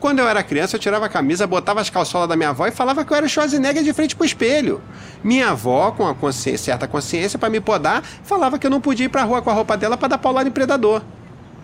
Quando 0.00 0.18
eu 0.18 0.28
era 0.28 0.42
criança, 0.42 0.76
eu 0.76 0.80
tirava 0.80 1.06
a 1.06 1.08
camisa, 1.08 1.46
botava 1.46 1.80
as 1.80 1.88
calçolas 1.90 2.28
da 2.28 2.36
minha 2.36 2.50
avó 2.50 2.66
e 2.66 2.70
falava 2.70 3.04
que 3.04 3.12
eu 3.12 3.16
era 3.16 3.26
o 3.26 3.28
Schwarzenegger 3.28 3.82
de 3.82 3.92
frente 3.92 4.16
pro 4.16 4.24
espelho. 4.24 4.82
Minha 5.22 5.50
avó, 5.50 5.90
com 5.92 6.06
a 6.06 6.14
consciência, 6.14 6.72
certa 6.72 6.88
consciência 6.88 7.38
para 7.38 7.48
me 7.48 7.60
podar, 7.60 8.02
falava 8.22 8.58
que 8.58 8.66
eu 8.66 8.70
não 8.70 8.80
podia 8.80 9.06
ir 9.06 9.08
pra 9.08 9.22
rua 9.22 9.40
com 9.40 9.50
a 9.50 9.54
roupa 9.54 9.76
dela 9.76 9.96
para 9.96 10.08
dar 10.08 10.18
paulada 10.18 10.48
em 10.48 10.52
predador. 10.52 11.02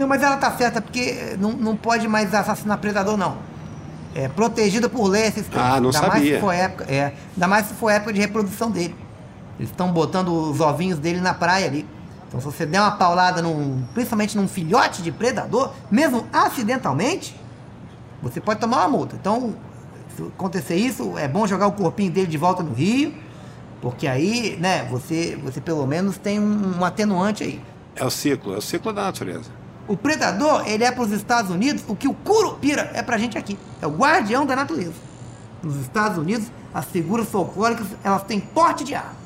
Não, 0.01 0.09
mas 0.09 0.23
ela 0.23 0.39
tá 0.39 0.51
certa 0.53 0.81
porque 0.81 1.37
não, 1.39 1.53
não 1.53 1.77
pode 1.77 2.09
mais 2.09 2.33
assassinar 2.35 2.79
predador, 2.79 3.19
não. 3.19 3.37
É 4.15 4.29
protegida 4.29 4.89
por 4.89 5.07
lei 5.07 5.27
esses 5.27 5.47
Ah, 5.55 5.79
não 5.79 5.91
ainda 5.91 6.01
Mais 6.01 6.13
sabia. 6.15 6.35
se 6.37 6.41
for 6.41 6.53
época, 6.53 6.85
é, 6.89 7.13
ainda 7.35 7.47
mais 7.47 7.67
se 7.67 7.75
for 7.75 7.91
época 7.91 8.11
de 8.15 8.19
reprodução 8.19 8.71
dele. 8.71 8.97
Eles 9.59 9.71
estão 9.71 9.93
botando 9.93 10.29
os 10.33 10.59
ovinhos 10.59 10.99
dele 10.99 11.21
na 11.21 11.35
praia 11.35 11.67
ali. 11.67 11.87
Então 12.27 12.41
se 12.41 12.47
você 12.47 12.65
der 12.65 12.81
uma 12.81 12.93
paulada 12.93 13.43
num, 13.43 13.85
principalmente 13.93 14.39
num 14.39 14.49
filhote 14.49 15.03
de 15.03 15.13
predador, 15.13 15.71
mesmo 15.91 16.27
acidentalmente, 16.33 17.39
você 18.23 18.41
pode 18.41 18.59
tomar 18.59 18.79
uma 18.79 18.89
multa. 18.89 19.17
Então, 19.21 19.55
se 20.17 20.23
acontecer 20.23 20.77
isso, 20.77 21.19
é 21.19 21.29
bom 21.29 21.47
jogar 21.47 21.67
o 21.67 21.73
corpinho 21.73 22.11
dele 22.11 22.27
de 22.27 22.39
volta 22.39 22.63
no 22.63 22.73
rio, 22.73 23.13
porque 23.83 24.07
aí, 24.07 24.57
né, 24.59 24.89
você, 24.91 25.39
você 25.45 25.61
pelo 25.61 25.87
menos 25.87 26.17
tem 26.17 26.41
um, 26.41 26.79
um 26.79 26.85
atenuante 26.87 27.45
aí. 27.45 27.61
É 27.95 28.05
o 28.05 28.11
ciclo, 28.11 28.55
é 28.55 28.57
o 28.57 28.63
ciclo 28.63 28.95
da 28.95 29.03
natureza. 29.03 29.60
O 29.91 29.97
predador, 29.97 30.63
ele 30.69 30.85
é 30.85 30.93
para 30.93 31.03
os 31.03 31.11
Estados 31.11 31.51
Unidos 31.51 31.83
o 31.89 31.97
que 31.97 32.07
o 32.07 32.15
curupira 32.15 32.93
é 32.95 33.03
pra 33.03 33.19
gente 33.19 33.37
aqui. 33.37 33.59
É 33.83 33.89
o 33.89 33.91
guardião 33.91 34.47
da 34.47 34.55
natureza. 34.55 34.95
Nos 35.65 35.75
Estados 35.81 36.17
Unidos, 36.17 36.47
as 36.73 36.85
figuras 36.85 37.29
folclóricas, 37.29 37.89
elas 38.05 38.23
têm 38.23 38.39
porte 38.39 38.85
de 38.85 38.95
arma. 38.95 39.17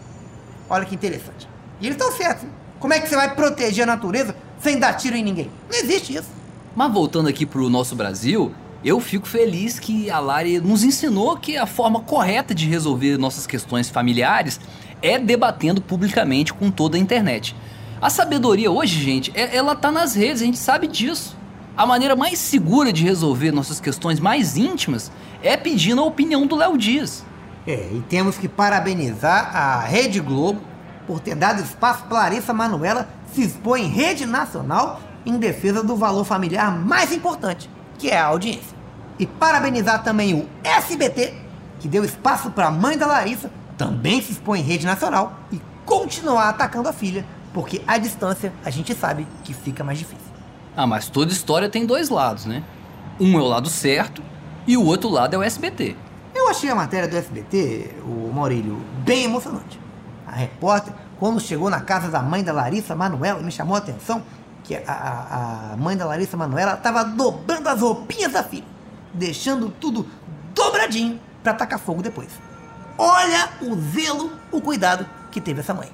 Olha 0.70 0.86
que 0.86 0.94
interessante. 0.94 1.46
E 1.82 1.86
eles 1.86 1.98
estão 1.98 2.10
certos. 2.16 2.44
hein? 2.44 2.50
Como 2.80 2.94
é 2.94 2.98
que 2.98 3.06
você 3.06 3.14
vai 3.14 3.34
proteger 3.34 3.82
a 3.82 3.86
natureza 3.86 4.34
sem 4.58 4.78
dar 4.78 4.94
tiro 4.94 5.14
em 5.14 5.22
ninguém? 5.22 5.50
Não 5.70 5.78
existe 5.78 6.16
isso. 6.16 6.28
Mas 6.74 6.90
voltando 6.90 7.28
aqui 7.28 7.44
pro 7.44 7.68
nosso 7.68 7.94
Brasil, 7.94 8.54
eu 8.82 8.98
fico 9.00 9.28
feliz 9.28 9.78
que 9.78 10.10
a 10.10 10.18
Lari 10.18 10.60
nos 10.60 10.82
ensinou 10.82 11.36
que 11.36 11.58
a 11.58 11.66
forma 11.66 12.00
correta 12.00 12.54
de 12.54 12.66
resolver 12.66 13.18
nossas 13.18 13.46
questões 13.46 13.90
familiares 13.90 14.58
é 15.02 15.18
debatendo 15.18 15.82
publicamente 15.82 16.54
com 16.54 16.70
toda 16.70 16.96
a 16.96 17.00
internet. 17.00 17.54
A 18.04 18.10
sabedoria 18.10 18.70
hoje, 18.70 19.02
gente, 19.02 19.32
é- 19.34 19.56
ela 19.56 19.74
tá 19.74 19.90
nas 19.90 20.14
redes, 20.14 20.42
a 20.42 20.44
gente 20.44 20.58
sabe 20.58 20.86
disso. 20.86 21.34
A 21.74 21.86
maneira 21.86 22.14
mais 22.14 22.38
segura 22.38 22.92
de 22.92 23.02
resolver 23.02 23.50
nossas 23.50 23.80
questões 23.80 24.20
mais 24.20 24.58
íntimas 24.58 25.10
é 25.42 25.56
pedindo 25.56 26.02
a 26.02 26.04
opinião 26.04 26.46
do 26.46 26.54
Léo 26.54 26.76
Dias. 26.76 27.24
É, 27.66 27.88
e 27.94 28.04
temos 28.06 28.36
que 28.36 28.46
parabenizar 28.46 29.56
a 29.56 29.80
Rede 29.80 30.20
Globo 30.20 30.60
por 31.06 31.18
ter 31.18 31.34
dado 31.34 31.62
espaço 31.62 32.04
para 32.04 32.18
Larissa 32.18 32.52
Manuela 32.52 33.08
se 33.32 33.40
expor 33.40 33.78
em 33.78 33.86
rede 33.86 34.26
nacional 34.26 35.00
em 35.24 35.38
defesa 35.38 35.82
do 35.82 35.96
valor 35.96 36.26
familiar 36.26 36.78
mais 36.78 37.10
importante, 37.10 37.70
que 37.96 38.10
é 38.10 38.18
a 38.18 38.26
audiência. 38.26 38.76
E 39.18 39.24
parabenizar 39.26 40.02
também 40.02 40.34
o 40.34 40.46
SBT, 40.62 41.32
que 41.80 41.88
deu 41.88 42.04
espaço 42.04 42.50
para 42.50 42.66
a 42.66 42.70
mãe 42.70 42.98
da 42.98 43.06
Larissa 43.06 43.50
também 43.78 44.20
se 44.20 44.32
expor 44.32 44.58
em 44.58 44.62
rede 44.62 44.84
nacional 44.84 45.40
e 45.50 45.58
continuar 45.86 46.50
atacando 46.50 46.88
a 46.88 46.92
filha, 46.92 47.24
porque 47.54 47.80
à 47.86 47.96
distância 47.96 48.52
a 48.64 48.68
gente 48.68 48.92
sabe 48.94 49.26
que 49.44 49.54
fica 49.54 49.82
mais 49.82 49.98
difícil. 49.98 50.26
Ah, 50.76 50.86
mas 50.86 51.08
toda 51.08 51.32
história 51.32 51.70
tem 51.70 51.86
dois 51.86 52.10
lados, 52.10 52.44
né? 52.44 52.62
Um 53.18 53.38
é 53.38 53.40
o 53.40 53.46
lado 53.46 53.70
certo 53.70 54.22
e 54.66 54.76
o 54.76 54.84
outro 54.84 55.08
lado 55.08 55.34
é 55.34 55.38
o 55.38 55.42
SBT. 55.42 55.96
Eu 56.34 56.48
achei 56.50 56.68
a 56.68 56.74
matéria 56.74 57.08
do 57.08 57.16
SBT, 57.16 57.94
o 58.04 58.30
Maurílio, 58.34 58.76
bem 59.04 59.24
emocionante. 59.24 59.80
A 60.26 60.32
repórter, 60.32 60.92
quando 61.18 61.38
chegou 61.40 61.70
na 61.70 61.80
casa 61.80 62.08
da 62.10 62.20
mãe 62.20 62.42
da 62.42 62.52
Larissa 62.52 62.94
Manoela, 62.96 63.40
me 63.40 63.52
chamou 63.52 63.76
a 63.76 63.78
atenção 63.78 64.20
que 64.64 64.74
a, 64.74 64.82
a- 64.86 65.72
a 65.74 65.76
mãe 65.76 65.96
da 65.96 66.04
Larissa 66.06 66.36
Manoela 66.36 66.74
estava 66.74 67.04
dobrando 67.04 67.68
as 67.68 67.80
roupinhas 67.80 68.32
da 68.32 68.42
filha, 68.42 68.64
deixando 69.12 69.68
tudo 69.80 70.06
dobradinho 70.52 71.20
para 71.42 71.54
tacar 71.54 71.78
fogo 71.78 72.02
depois. 72.02 72.30
Olha 72.98 73.48
o 73.62 73.76
zelo, 73.76 74.32
o 74.50 74.60
cuidado 74.60 75.06
que 75.30 75.40
teve 75.40 75.60
essa 75.60 75.72
mãe. 75.74 75.88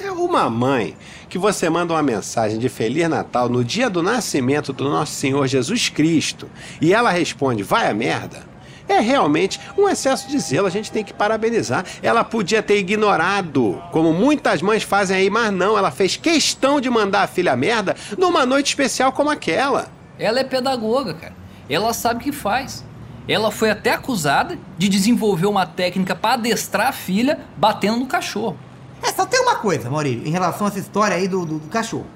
É 0.00 0.12
uma 0.12 0.48
mãe 0.48 0.96
que 1.28 1.38
você 1.38 1.68
manda 1.68 1.92
uma 1.92 2.02
mensagem 2.02 2.56
de 2.56 2.68
Feliz 2.68 3.08
Natal 3.08 3.48
no 3.48 3.64
dia 3.64 3.90
do 3.90 4.00
nascimento 4.00 4.72
do 4.72 4.88
nosso 4.88 5.12
Senhor 5.12 5.44
Jesus 5.48 5.88
Cristo 5.88 6.48
e 6.80 6.94
ela 6.94 7.10
responde, 7.10 7.64
vai 7.64 7.90
a 7.90 7.94
merda. 7.94 8.46
É 8.88 9.00
realmente 9.00 9.60
um 9.76 9.88
excesso 9.88 10.28
de 10.28 10.38
zelo, 10.38 10.68
a 10.68 10.70
gente 10.70 10.92
tem 10.92 11.04
que 11.04 11.12
parabenizar. 11.12 11.84
Ela 12.00 12.22
podia 12.22 12.62
ter 12.62 12.78
ignorado, 12.78 13.82
como 13.90 14.12
muitas 14.12 14.62
mães 14.62 14.84
fazem 14.84 15.16
aí, 15.16 15.28
mas 15.28 15.52
não, 15.52 15.76
ela 15.76 15.90
fez 15.90 16.16
questão 16.16 16.80
de 16.80 16.88
mandar 16.88 17.24
a 17.24 17.26
filha 17.26 17.52
a 17.52 17.56
merda 17.56 17.96
numa 18.16 18.46
noite 18.46 18.68
especial 18.68 19.10
como 19.10 19.30
aquela. 19.30 19.88
Ela 20.16 20.40
é 20.40 20.44
pedagoga, 20.44 21.12
cara. 21.12 21.34
Ela 21.68 21.92
sabe 21.92 22.20
o 22.20 22.22
que 22.22 22.32
faz. 22.32 22.84
Ela 23.26 23.50
foi 23.50 23.70
até 23.70 23.90
acusada 23.92 24.56
de 24.78 24.88
desenvolver 24.88 25.46
uma 25.46 25.66
técnica 25.66 26.14
para 26.14 26.34
adestrar 26.34 26.86
a 26.86 26.92
filha 26.92 27.40
batendo 27.56 27.98
no 27.98 28.06
cachorro. 28.06 28.56
É, 29.02 29.12
só 29.12 29.24
tem 29.26 29.40
uma 29.40 29.56
coisa, 29.56 29.88
Maurílio, 29.90 30.26
em 30.26 30.30
relação 30.30 30.66
a 30.66 30.70
essa 30.70 30.78
história 30.78 31.16
aí 31.16 31.28
do, 31.28 31.44
do- 31.46 31.58
do 31.58 31.68
cachorro. 31.68 32.06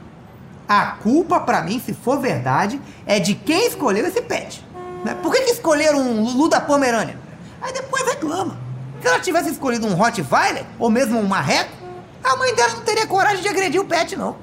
A 0.69 0.87
culpa, 1.03 1.41
pra 1.41 1.62
mim, 1.62 1.81
se 1.85 1.93
for 1.93 2.19
verdade, 2.19 2.81
é 3.07 3.19
de 3.19 3.35
quem 3.35 3.67
escolheu 3.67 4.07
esse 4.07 4.23
pet. 4.23 4.65
né? 5.05 5.17
Por 5.23 5.33
que, 5.33 5.41
que 5.43 5.51
escolheram 5.51 6.01
um 6.01 6.23
Lulu 6.25 6.49
da 6.49 6.61
Pomerânia? 6.61 7.17
Aí 7.61 7.73
depois 7.73 8.05
reclama. 8.05 8.57
Se 9.01 9.09
ela 9.09 9.19
tivesse 9.21 9.51
escolhido 9.51 9.87
um 9.87 9.95
Rottweiler, 9.95 10.65
ou 10.79 10.89
mesmo 10.91 11.19
um 11.19 11.27
Marreco, 11.27 11.73
a 12.23 12.37
mãe 12.37 12.55
dela 12.55 12.75
não 12.75 12.83
teria 12.83 13.07
coragem 13.07 13.43
de 13.43 13.49
agredir 13.49 13.81
o 13.81 13.85
pet, 13.85 14.17
não. 14.17 14.37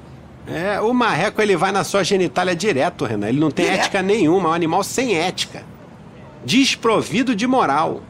É, 0.46 0.80
o 0.80 0.92
marreco 0.92 1.40
ele 1.40 1.54
vai 1.56 1.70
na 1.70 1.84
sua 1.84 2.02
genitália 2.02 2.56
direto, 2.56 3.04
Renan. 3.04 3.28
Ele 3.28 3.38
não 3.38 3.50
tem 3.50 3.66
Direto? 3.66 3.80
ética 3.82 4.02
nenhuma, 4.02 4.48
é 4.48 4.52
um 4.52 4.54
animal 4.54 4.82
sem 4.82 5.14
ética. 5.16 5.62
Desprovido 6.44 7.34
de 7.34 7.46
moral. 7.46 8.00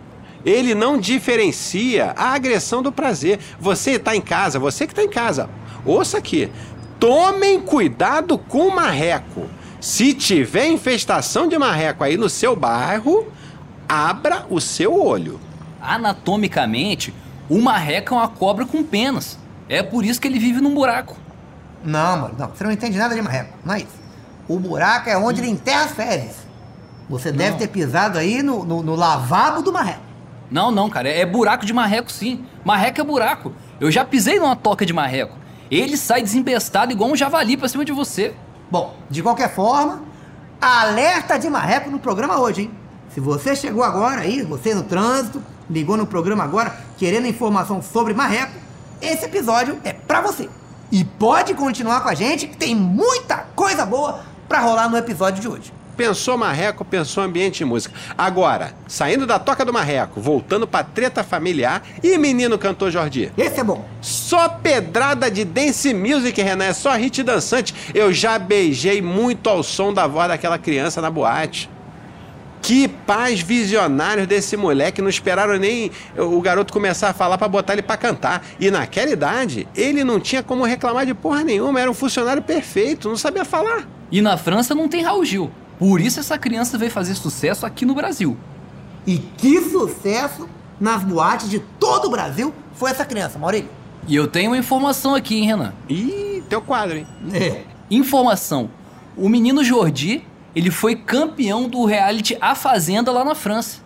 Ele 0.45 0.75
não 0.75 0.97
diferencia 0.99 2.13
a 2.17 2.33
agressão 2.35 2.83
do 2.83 2.91
prazer. 2.91 3.39
Você 3.61 3.93
está 3.93 4.15
em 4.17 4.21
casa, 4.21 4.59
você 4.59 4.87
que 4.87 4.93
está 4.93 5.03
em 5.03 5.09
casa. 5.11 5.49
Ouça 5.85 6.19
aqui. 6.19 6.51
Tomem 6.99 7.61
cuidado 7.61 8.37
com 8.39 8.69
o 8.69 8.75
marreco. 8.75 9.47
Se 9.81 10.13
tiver 10.15 10.67
infestação 10.69 11.47
de 11.49 11.59
marreco 11.59 12.05
aí 12.05 12.17
no 12.17 12.29
seu 12.29 12.55
bairro, 12.55 13.27
abra 13.89 14.47
o 14.51 14.61
seu 14.61 14.95
olho. 14.95 15.41
Anatomicamente, 15.81 17.15
o 17.49 17.61
marreco 17.61 18.15
é 18.15 18.17
uma 18.19 18.29
cobra 18.29 18.67
com 18.67 18.83
penas. 18.83 19.39
É 19.69 19.83
por 19.83 20.05
isso 20.05 20.21
que 20.21 20.27
ele 20.29 20.39
vive 20.39 20.61
num 20.61 20.75
buraco. 20.75 21.17
Não, 21.85 22.19
mano, 22.21 22.35
não. 22.39 22.49
Você 22.49 22.65
não 22.65 22.71
entende 22.73 22.99
nada 22.99 23.15
de 23.15 23.23
Marreco. 23.23 23.55
Não 23.65 23.75
é 23.75 23.79
isso. 23.79 24.01
O 24.49 24.59
buraco 24.59 25.09
é 25.09 25.17
onde 25.17 25.41
ele 25.41 25.49
enterra 25.49 25.85
as 25.85 25.93
fezes. 25.93 26.37
Você 27.09 27.33
deve 27.33 27.53
Não. 27.53 27.59
ter 27.59 27.69
pisado 27.69 28.19
aí 28.19 28.43
no, 28.43 28.65
no- 28.65 28.83
no 28.83 28.95
lavabo 28.95 29.63
do 29.63 29.73
Marreco. 29.73 30.10
Não, 30.51 30.71
não, 30.71 30.91
cara, 30.91 31.09
é 31.09 31.25
buraco 31.25 31.65
de 31.65 31.73
marreco 31.73 32.11
sim. 32.11 32.45
Marreco 32.65 33.01
é 33.01 33.05
buraco. 33.05 33.53
Eu 33.81 33.91
já 33.91 34.05
pisei 34.05 34.39
numa 34.39 34.57
toca 34.57 34.85
de 34.85 34.93
marreco. 34.93 35.39
Ele 35.71 35.97
sai 35.97 36.23
desembestado 36.23 36.93
igual 36.93 37.11
um 37.11 37.17
javali 37.17 37.57
pra 37.57 37.69
cima 37.69 37.85
de 37.85 37.93
você. 37.93 38.35
Bom, 38.71 38.97
de 39.09 39.23
qualquer 39.23 39.55
forma, 39.55 40.03
alerta 40.61 41.39
de 41.39 41.49
marreco 41.49 41.91
no 41.91 41.99
programa 41.99 42.41
hoje, 42.41 42.63
hein? 42.63 42.71
Se 43.09 43.21
você 43.21 43.55
chegou 43.55 43.83
agora 43.83 44.23
aí, 44.23 44.43
você 44.43 44.75
no 44.75 44.83
trânsito, 44.83 45.43
ligou 45.69 45.97
no 45.97 46.07
programa 46.07 46.45
agora 46.45 46.77
querendo 46.99 47.27
informação 47.27 47.81
sobre 47.81 48.13
marreco, 48.15 48.53
esse 49.01 49.25
episódio 49.25 49.79
é 49.85 49.93
pra 49.93 50.21
você. 50.21 50.49
E 50.93 51.05
pode 51.05 51.55
continuar 51.55 52.01
com 52.03 52.09
a 52.09 52.15
gente 52.15 52.49
que 52.49 52.57
tem 52.57 52.75
muita 52.75 53.47
coisa 53.55 53.87
boa 53.87 54.21
pra 54.49 54.61
rolar 54.61 54.89
no 54.89 54.97
episódio 54.97 55.41
de 55.41 55.49
hoje. 55.49 55.80
Pensou 56.01 56.39
marreco, 56.39 56.83
pensou 56.83 57.23
ambiente 57.23 57.59
de 57.59 57.65
música. 57.67 57.95
Agora, 58.17 58.73
saindo 58.89 59.27
da 59.27 59.39
toca 59.39 59.67
do 59.67 59.73
marreco, 59.73 60.19
voltando 60.19 60.67
pra 60.67 60.83
treta 60.83 61.23
familiar, 61.23 61.83
e 62.03 62.17
menino 62.17 62.57
cantor 62.57 62.91
Jordi? 62.91 63.31
Esse 63.37 63.61
é 63.61 63.65
bom. 63.65 63.85
Só 64.01 64.49
pedrada 64.49 65.31
de 65.31 65.45
dance 65.45 65.93
music, 65.93 66.41
Renan, 66.41 66.65
é 66.65 66.73
só 66.73 66.97
hit 66.97 67.23
dançante. 67.23 67.75
Eu 67.93 68.15
já 68.15 68.39
beijei 68.39 69.03
muito 69.03 69.51
ao 69.51 69.63
som 69.63 69.93
da 69.93 70.07
voz 70.07 70.29
daquela 70.29 70.57
criança 70.57 71.03
na 71.03 71.11
boate. 71.11 71.69
Que 72.63 72.89
pais 72.89 73.43
visionários 73.43 74.27
desse 74.27 74.57
moleque, 74.57 75.03
não 75.03 75.11
esperaram 75.11 75.59
nem 75.59 75.91
o 76.17 76.41
garoto 76.41 76.73
começar 76.73 77.11
a 77.11 77.13
falar 77.13 77.37
pra 77.37 77.47
botar 77.47 77.75
ele 77.75 77.83
pra 77.83 77.99
cantar. 77.99 78.43
E 78.59 78.71
naquela 78.71 79.11
idade, 79.11 79.69
ele 79.77 80.03
não 80.03 80.19
tinha 80.19 80.43
como 80.43 80.65
reclamar 80.65 81.05
de 81.05 81.13
porra 81.13 81.45
nenhuma, 81.45 81.79
era 81.79 81.91
um 81.91 81.95
funcionário 81.95 82.41
perfeito, 82.41 83.07
não 83.07 83.19
sabia 83.19 83.45
falar. 83.45 83.87
E 84.11 84.23
na 84.23 84.39
França 84.39 84.75
não 84.75 84.89
tem 84.89 85.03
Raul 85.03 85.27
Gil. 85.27 85.51
Por 85.81 85.99
isso 85.99 86.21
essa 86.21 86.37
criança 86.37 86.77
veio 86.77 86.91
fazer 86.91 87.15
sucesso 87.15 87.65
aqui 87.65 87.87
no 87.87 87.95
Brasil. 87.95 88.37
E 89.07 89.17
que 89.17 89.63
sucesso 89.63 90.47
nas 90.79 91.03
boates 91.03 91.49
de 91.49 91.59
todo 91.59 92.05
o 92.05 92.11
Brasil 92.11 92.53
foi 92.75 92.91
essa 92.91 93.03
criança, 93.03 93.39
Maurício. 93.39 93.71
E 94.07 94.15
eu 94.15 94.29
tenho 94.29 94.51
uma 94.51 94.59
informação 94.59 95.15
aqui, 95.15 95.39
hein, 95.39 95.47
Renan? 95.47 95.73
Ih, 95.89 96.43
teu 96.51 96.61
quadro, 96.61 96.99
hein? 96.99 97.07
É. 97.33 97.63
Informação. 97.91 98.69
O 99.17 99.27
menino 99.27 99.65
Jordi, 99.65 100.23
ele 100.55 100.71
foi 100.71 100.95
campeão 100.95 101.67
do 101.67 101.87
reality 101.87 102.37
A 102.43 102.55
Fazenda 102.55 103.11
lá 103.11 103.25
na 103.25 103.35
França. 103.35 103.79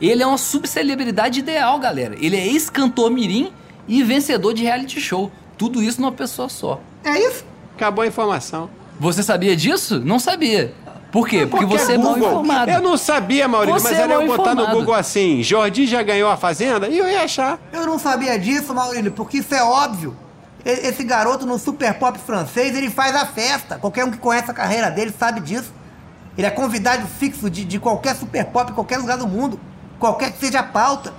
Ele 0.00 0.22
é 0.22 0.26
uma 0.26 0.38
subcelebridade 0.38 1.40
ideal, 1.40 1.78
galera. 1.78 2.16
Ele 2.18 2.34
é 2.34 2.46
ex-cantor 2.46 3.10
mirim 3.10 3.52
e 3.86 4.02
vencedor 4.02 4.54
de 4.54 4.62
reality 4.62 4.98
show. 4.98 5.30
Tudo 5.58 5.82
isso 5.82 6.00
numa 6.00 6.12
pessoa 6.12 6.48
só. 6.48 6.80
É 7.04 7.18
isso? 7.28 7.44
Acabou 7.76 8.04
a 8.04 8.06
informação. 8.06 8.70
Você 8.98 9.22
sabia 9.22 9.56
disso? 9.56 9.98
Não 10.00 10.18
sabia. 10.18 10.74
Por 11.10 11.26
quê? 11.28 11.46
Porque 11.46 11.66
Qualquer 11.66 11.84
você 11.86 11.92
é 11.94 11.98
mal 11.98 12.14
Google. 12.14 12.28
informado. 12.30 12.70
Eu 12.70 12.80
não 12.80 12.96
sabia, 12.96 13.48
Maurício, 13.48 13.80
Você 13.80 13.88
mas 13.90 13.98
é 13.98 14.02
era 14.02 14.14
eu 14.14 14.26
mal 14.26 14.36
botar 14.36 14.54
no. 14.54 14.66
Google 14.68 14.94
assim, 14.94 15.42
Jordi 15.42 15.86
já 15.86 16.02
ganhou 16.02 16.30
a 16.30 16.36
Fazenda, 16.36 16.88
e 16.88 16.98
eu 16.98 17.08
ia 17.08 17.22
achar. 17.22 17.58
Eu 17.72 17.84
não 17.86 17.98
sabia 17.98 18.38
disso, 18.38 18.72
Maurílio, 18.74 19.10
porque 19.12 19.38
isso 19.38 19.54
é 19.54 19.62
óbvio. 19.62 20.16
Esse 20.64 21.02
garoto 21.04 21.46
no 21.46 21.58
super 21.58 21.94
pop 21.94 22.18
francês, 22.18 22.76
ele 22.76 22.90
faz 22.90 23.16
a 23.16 23.26
festa. 23.26 23.76
Qualquer 23.78 24.04
um 24.04 24.10
que 24.10 24.18
conhece 24.18 24.50
a 24.50 24.54
carreira 24.54 24.90
dele 24.90 25.12
sabe 25.18 25.40
disso. 25.40 25.72
Ele 26.36 26.46
é 26.46 26.50
convidado 26.50 27.06
fixo 27.06 27.48
de, 27.50 27.64
de 27.64 27.78
qualquer 27.78 28.14
super 28.14 28.44
pop 28.44 28.70
em 28.70 28.74
qualquer 28.74 28.98
lugar 28.98 29.16
do 29.16 29.26
mundo. 29.26 29.58
Qualquer 29.98 30.30
que 30.32 30.38
seja 30.38 30.60
a 30.60 30.62
pauta. 30.62 31.12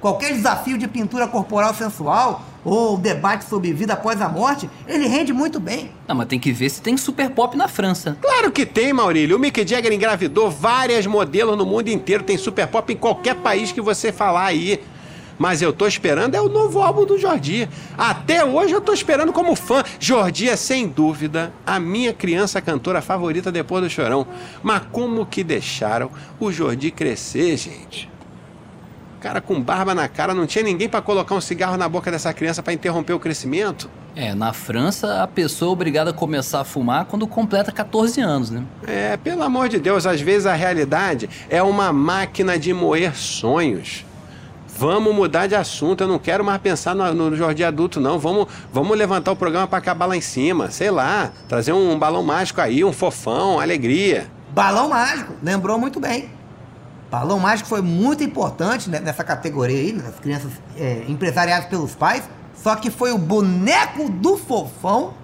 Qualquer 0.00 0.32
desafio 0.32 0.78
de 0.78 0.88
pintura 0.88 1.28
corporal 1.28 1.74
sensual 1.74 2.42
ou 2.64 2.96
debate 2.96 3.44
sobre 3.44 3.72
vida 3.72 3.94
após 3.94 4.20
a 4.20 4.28
morte, 4.28 4.68
ele 4.86 5.06
rende 5.06 5.32
muito 5.32 5.58
bem. 5.58 5.90
Não, 6.06 6.14
mas 6.14 6.28
tem 6.28 6.38
que 6.38 6.52
ver 6.52 6.68
se 6.68 6.82
tem 6.82 6.96
super 6.96 7.30
pop 7.30 7.56
na 7.56 7.68
França. 7.68 8.16
Claro 8.20 8.50
que 8.50 8.66
tem, 8.66 8.92
Maurílio. 8.92 9.36
O 9.36 9.40
Mick 9.40 9.66
Jagger 9.66 9.92
engravidou 9.92 10.50
várias 10.50 11.06
modelos 11.06 11.56
no 11.56 11.64
mundo 11.64 11.88
inteiro. 11.88 12.24
Tem 12.24 12.36
super 12.36 12.66
pop 12.66 12.92
em 12.92 12.96
qualquer 12.96 13.36
país 13.36 13.72
que 13.72 13.80
você 13.80 14.12
falar 14.12 14.44
aí. 14.44 14.80
Mas 15.40 15.62
eu 15.62 15.72
tô 15.72 15.86
esperando 15.86 16.34
é 16.34 16.40
o 16.40 16.50
novo 16.50 16.82
álbum 16.82 17.06
do 17.06 17.18
Jordi. 17.18 17.66
Até 17.96 18.44
hoje 18.44 18.74
eu 18.74 18.80
tô 18.80 18.92
esperando 18.92 19.32
como 19.32 19.56
fã. 19.56 19.82
Jordi 19.98 20.50
é, 20.50 20.54
sem 20.54 20.86
dúvida, 20.86 21.50
a 21.66 21.80
minha 21.80 22.12
criança 22.12 22.60
cantora 22.60 23.00
favorita 23.00 23.50
depois 23.50 23.82
do 23.82 23.88
Chorão. 23.88 24.26
Mas 24.62 24.82
como 24.92 25.24
que 25.24 25.42
deixaram 25.42 26.10
o 26.38 26.52
Jordi 26.52 26.90
crescer, 26.90 27.56
gente? 27.56 28.10
Cara 29.20 29.38
com 29.40 29.60
barba 29.60 29.94
na 29.94 30.08
cara, 30.08 30.32
não 30.32 30.46
tinha 30.46 30.64
ninguém 30.64 30.88
pra 30.88 31.02
colocar 31.02 31.34
um 31.34 31.40
cigarro 31.42 31.76
na 31.76 31.86
boca 31.86 32.10
dessa 32.10 32.32
criança 32.32 32.62
pra 32.62 32.72
interromper 32.72 33.12
o 33.12 33.20
crescimento? 33.20 33.90
É, 34.16 34.34
na 34.34 34.54
França 34.54 35.22
a 35.22 35.26
pessoa 35.26 35.70
é 35.70 35.72
obrigada 35.72 36.10
a 36.10 36.12
começar 36.12 36.60
a 36.60 36.64
fumar 36.64 37.04
quando 37.04 37.26
completa 37.26 37.70
14 37.70 38.18
anos, 38.20 38.50
né? 38.50 38.64
É, 38.86 39.18
pelo 39.18 39.42
amor 39.42 39.68
de 39.68 39.78
Deus, 39.78 40.06
às 40.06 40.22
vezes 40.22 40.46
a 40.46 40.54
realidade 40.54 41.28
é 41.50 41.62
uma 41.62 41.92
máquina 41.92 42.58
de 42.58 42.72
moer 42.72 43.14
sonhos. 43.14 44.06
Vamos 44.66 45.14
mudar 45.14 45.46
de 45.46 45.54
assunto, 45.54 46.04
eu 46.04 46.08
não 46.08 46.18
quero 46.18 46.42
mais 46.42 46.58
pensar 46.62 46.94
no, 46.94 47.12
no 47.12 47.36
Jordi 47.36 47.62
adulto, 47.62 48.00
não. 48.00 48.18
Vamos, 48.18 48.46
vamos 48.72 48.96
levantar 48.96 49.32
o 49.32 49.36
programa 49.36 49.66
pra 49.66 49.76
acabar 49.76 50.06
lá 50.06 50.16
em 50.16 50.22
cima, 50.22 50.70
sei 50.70 50.90
lá, 50.90 51.30
trazer 51.46 51.74
um 51.74 51.98
balão 51.98 52.22
mágico 52.22 52.62
aí, 52.62 52.82
um 52.82 52.92
fofão, 52.92 53.60
alegria. 53.60 54.28
Balão 54.54 54.88
mágico, 54.88 55.34
lembrou 55.42 55.78
muito 55.78 56.00
bem. 56.00 56.39
Balão 57.10 57.40
mágico 57.40 57.68
foi 57.68 57.82
muito 57.82 58.22
importante 58.22 58.88
né, 58.88 59.00
nessa 59.00 59.24
categoria 59.24 59.78
aí, 59.78 59.92
das 59.92 60.20
crianças 60.20 60.52
é, 60.76 61.04
empresariadas 61.08 61.68
pelos 61.68 61.94
pais. 61.94 62.22
Só 62.54 62.76
que 62.76 62.90
foi 62.90 63.10
o 63.10 63.18
boneco 63.18 64.08
do 64.08 64.36
fofão 64.36 65.14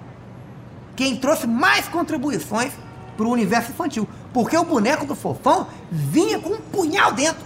quem 0.96 1.14
trouxe 1.16 1.46
mais 1.46 1.86
contribuições 1.86 2.72
para 3.16 3.26
o 3.26 3.30
universo 3.30 3.70
infantil. 3.70 4.08
Porque 4.32 4.56
o 4.56 4.64
boneco 4.64 5.06
do 5.06 5.14
fofão 5.14 5.68
vinha 5.90 6.40
com 6.40 6.54
um 6.54 6.60
punhal 6.60 7.12
dentro. 7.12 7.44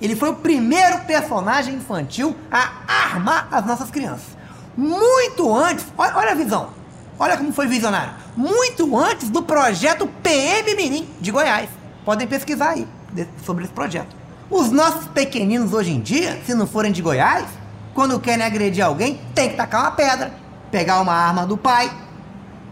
Ele 0.00 0.16
foi 0.16 0.30
o 0.30 0.36
primeiro 0.36 1.00
personagem 1.00 1.74
infantil 1.74 2.34
a 2.50 2.70
armar 2.88 3.48
as 3.50 3.66
nossas 3.66 3.90
crianças. 3.90 4.36
Muito 4.76 5.54
antes, 5.54 5.84
olha, 5.98 6.16
olha 6.16 6.32
a 6.32 6.34
visão, 6.34 6.70
olha 7.18 7.36
como 7.36 7.52
foi 7.52 7.66
visionário. 7.66 8.12
Muito 8.36 8.96
antes 8.96 9.30
do 9.30 9.42
projeto 9.42 10.06
PM 10.22 10.74
Mirim 10.74 11.08
de 11.20 11.30
Goiás. 11.30 11.68
Podem 12.04 12.26
pesquisar 12.26 12.70
aí 12.70 12.86
de- 13.16 13.26
sobre 13.44 13.64
esse 13.64 13.72
projeto. 13.72 14.14
Os 14.50 14.70
nossos 14.70 15.08
pequeninos 15.08 15.72
hoje 15.72 15.90
em 15.92 16.00
dia, 16.00 16.38
se 16.46 16.54
não 16.54 16.66
forem 16.66 16.92
de 16.92 17.02
Goiás, 17.02 17.46
quando 17.94 18.20
querem 18.20 18.44
agredir 18.44 18.84
alguém, 18.84 19.20
tem 19.34 19.48
que 19.50 19.56
tacar 19.56 19.82
uma 19.82 19.90
pedra, 19.90 20.32
pegar 20.70 21.00
uma 21.00 21.12
arma 21.12 21.44
do 21.46 21.56
pai, 21.56 21.90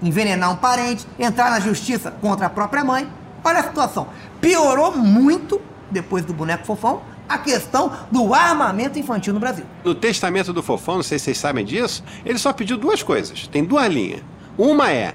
envenenar 0.02 0.52
um 0.52 0.56
parente, 0.56 1.06
entrar 1.18 1.50
na 1.50 1.60
justiça 1.60 2.10
contra 2.10 2.46
a 2.46 2.50
própria 2.50 2.84
mãe. 2.84 3.08
Olha 3.42 3.60
a 3.60 3.62
situação. 3.64 4.06
Piorou 4.40 4.96
muito, 4.96 5.60
depois 5.90 6.24
do 6.24 6.32
boneco 6.32 6.64
fofão, 6.66 7.02
a 7.28 7.38
questão 7.38 7.90
do 8.12 8.34
armamento 8.34 8.98
infantil 8.98 9.32
no 9.32 9.40
Brasil. 9.40 9.64
No 9.82 9.94
testamento 9.94 10.52
do 10.52 10.62
fofão, 10.62 10.96
não 10.96 11.02
sei 11.02 11.18
se 11.18 11.24
vocês 11.26 11.38
sabem 11.38 11.64
disso, 11.64 12.04
ele 12.24 12.38
só 12.38 12.52
pediu 12.52 12.76
duas 12.76 13.02
coisas. 13.02 13.46
Tem 13.48 13.64
duas 13.64 13.90
linhas. 13.92 14.20
Uma 14.58 14.90
é 14.92 15.14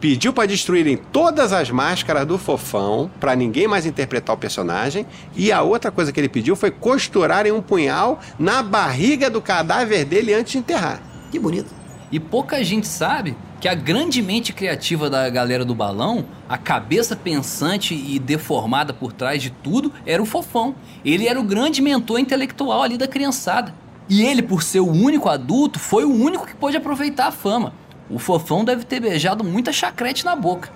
pediu 0.00 0.32
para 0.32 0.46
destruírem 0.46 0.96
todas 0.96 1.52
as 1.52 1.70
máscaras 1.70 2.26
do 2.26 2.38
fofão 2.38 3.10
para 3.18 3.34
ninguém 3.34 3.66
mais 3.66 3.86
interpretar 3.86 4.34
o 4.34 4.38
personagem, 4.38 5.06
e 5.34 5.50
a 5.50 5.62
outra 5.62 5.90
coisa 5.90 6.12
que 6.12 6.20
ele 6.20 6.28
pediu 6.28 6.56
foi 6.56 6.70
costurarem 6.70 7.52
um 7.52 7.62
punhal 7.62 8.20
na 8.38 8.62
barriga 8.62 9.30
do 9.30 9.40
cadáver 9.40 10.04
dele 10.04 10.34
antes 10.34 10.52
de 10.52 10.58
enterrar. 10.58 11.00
Que 11.30 11.38
bonito. 11.38 11.74
E 12.12 12.20
pouca 12.20 12.62
gente 12.62 12.86
sabe 12.86 13.36
que 13.60 13.68
a 13.68 13.74
grande 13.74 14.20
mente 14.20 14.52
criativa 14.52 15.08
da 15.08 15.28
galera 15.30 15.64
do 15.64 15.74
balão, 15.74 16.26
a 16.46 16.58
cabeça 16.58 17.16
pensante 17.16 17.94
e 17.94 18.18
deformada 18.18 18.92
por 18.92 19.12
trás 19.12 19.40
de 19.40 19.48
tudo, 19.48 19.90
era 20.04 20.22
o 20.22 20.26
Fofão. 20.26 20.74
Ele 21.02 21.26
era 21.26 21.40
o 21.40 21.42
grande 21.42 21.80
mentor 21.80 22.20
intelectual 22.20 22.82
ali 22.82 22.98
da 22.98 23.08
criançada. 23.08 23.74
E 24.06 24.22
ele, 24.22 24.42
por 24.42 24.62
ser 24.62 24.80
o 24.80 24.92
único 24.92 25.30
adulto, 25.30 25.78
foi 25.78 26.04
o 26.04 26.12
único 26.12 26.46
que 26.46 26.54
pôde 26.54 26.76
aproveitar 26.76 27.28
a 27.28 27.32
fama. 27.32 27.72
O 28.10 28.18
Fofão 28.18 28.64
deve 28.64 28.84
ter 28.84 29.00
beijado 29.00 29.42
muita 29.42 29.72
chacrete 29.72 30.24
na 30.24 30.36
boca. 30.36 30.70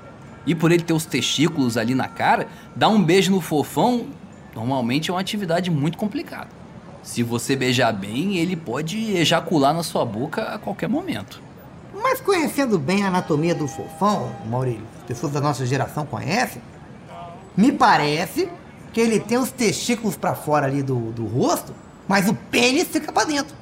E 0.46 0.54
por 0.54 0.72
ele 0.72 0.82
ter 0.82 0.94
os 0.94 1.04
testículos 1.04 1.76
ali 1.76 1.94
na 1.94 2.08
cara, 2.08 2.48
dar 2.74 2.88
um 2.88 3.02
beijo 3.02 3.30
no 3.30 3.40
Fofão 3.40 4.06
normalmente 4.54 5.10
é 5.10 5.12
uma 5.12 5.20
atividade 5.20 5.70
muito 5.70 5.96
complicada. 5.96 6.48
Se 7.02 7.22
você 7.22 7.54
beijar 7.54 7.92
bem, 7.92 8.36
ele 8.36 8.56
pode 8.56 9.16
ejacular 9.16 9.72
na 9.72 9.82
sua 9.82 10.04
boca 10.04 10.42
a 10.42 10.58
qualquer 10.58 10.88
momento. 10.88 11.40
Mas 11.94 12.20
conhecendo 12.20 12.78
bem 12.78 13.04
a 13.04 13.08
anatomia 13.08 13.54
do 13.54 13.66
fofão, 13.66 14.30
Maurílio, 14.46 14.82
as 14.98 15.04
pessoas 15.04 15.32
da 15.32 15.40
nossa 15.40 15.64
geração 15.64 16.04
conhecem, 16.04 16.60
me 17.56 17.72
parece 17.72 18.48
que 18.92 19.00
ele 19.00 19.20
tem 19.20 19.38
os 19.38 19.50
testículos 19.50 20.16
pra 20.16 20.34
fora 20.34 20.66
ali 20.66 20.82
do, 20.82 21.12
do 21.12 21.26
rosto, 21.26 21.74
mas 22.06 22.28
o 22.28 22.34
pênis 22.34 22.88
fica 22.88 23.12
pra 23.12 23.24
dentro. 23.24 23.56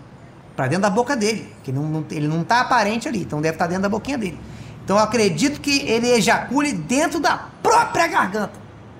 Pra 0.56 0.66
dentro 0.66 0.82
da 0.82 0.90
boca 0.90 1.14
dele. 1.14 1.52
Que 1.62 1.70
não, 1.70 1.82
não- 1.82 2.04
ele 2.10 2.26
não 2.26 2.42
tá 2.42 2.60
aparente 2.62 3.06
ali, 3.06 3.20
então 3.20 3.40
deve 3.40 3.54
estar 3.54 3.66
dentro 3.66 3.82
da 3.82 3.88
boquinha 3.88 4.16
dele. 4.18 4.40
Então 4.84 4.96
eu 4.96 5.02
acredito 5.02 5.60
que 5.60 5.80
ele 5.88 6.08
ejacule 6.10 6.72
dentro 6.72 7.20
da 7.20 7.36
própria 7.62 8.06
garganta. 8.06 8.52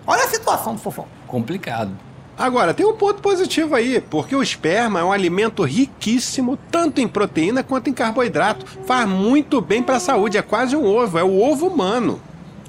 Olha 0.07 0.25
a 0.25 0.29
situação 0.29 0.75
do 0.75 0.81
fofão. 0.81 1.07
Complicado. 1.27 1.91
Agora, 2.39 2.75
tem 2.75 2.85
um 2.85 2.95
ponto 2.95 3.23
positivo 3.23 3.75
aí, 3.75 3.99
porque 3.99 4.37
o 4.37 4.43
esperma 4.43 5.01
é 5.01 5.05
um 5.05 5.11
alimento 5.11 5.63
riquíssimo, 5.65 6.59
tanto 6.71 7.01
em 7.01 7.09
proteína 7.09 7.63
quanto 7.63 7.89
em 7.89 7.95
carboidrato. 7.95 8.67
Faz 8.87 9.09
muito 9.09 9.61
bem 9.63 9.83
para 9.83 9.97
a 9.97 10.01
saúde, 10.01 10.37
é 10.37 10.43
quase 10.43 10.77
um 10.77 10.85
ovo, 10.85 11.19
é 11.19 11.25
o 11.25 11.41
ovo 11.41 11.67
humano. 11.69 12.21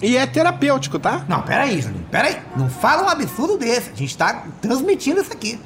E 0.02 0.15
é 0.15 0.26
terapêutico, 0.26 0.97
tá? 1.00 1.26
Não, 1.28 1.41
peraí, 1.41 1.82
Julinho, 1.82 2.06
peraí. 2.10 2.38
Não 2.56 2.69
fala 2.69 3.04
um 3.04 3.10
absurdo 3.10 3.58
desse. 3.58 3.89
A 3.89 3.95
gente 3.95 4.15
tá 4.15 4.43
transmitindo 4.62 5.19
isso 5.19 5.34
aqui. 5.34 5.60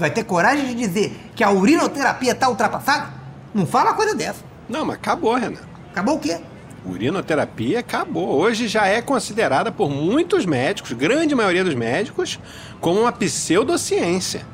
Vai 0.00 0.10
ter 0.10 0.24
coragem 0.24 0.64
de 0.68 0.74
dizer 0.74 1.14
que 1.36 1.44
a 1.44 1.50
urinoterapia 1.50 2.34
tá 2.34 2.48
ultrapassada? 2.48 3.10
Não 3.52 3.66
fala 3.66 3.90
uma 3.90 3.96
coisa 3.96 4.14
dessa. 4.14 4.42
Não, 4.66 4.82
mas 4.82 4.96
acabou, 4.96 5.34
Renan. 5.34 5.60
Acabou 5.92 6.16
o 6.16 6.18
quê? 6.18 6.40
Urinoterapia 6.86 7.80
acabou. 7.80 8.30
Hoje 8.30 8.66
já 8.66 8.86
é 8.86 9.02
considerada 9.02 9.70
por 9.70 9.90
muitos 9.90 10.46
médicos, 10.46 10.92
grande 10.92 11.34
maioria 11.34 11.62
dos 11.62 11.74
médicos, 11.74 12.40
como 12.80 13.00
uma 13.00 13.12
pseudociência. 13.12 14.46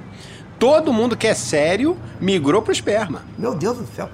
Todo 0.58 0.92
mundo 0.92 1.16
que 1.16 1.28
é 1.28 1.34
sério 1.34 1.96
migrou 2.20 2.60
pro 2.60 2.72
esperma. 2.72 3.22
Meu 3.38 3.54
Deus 3.54 3.78
do 3.78 3.86
céu. 3.94 4.10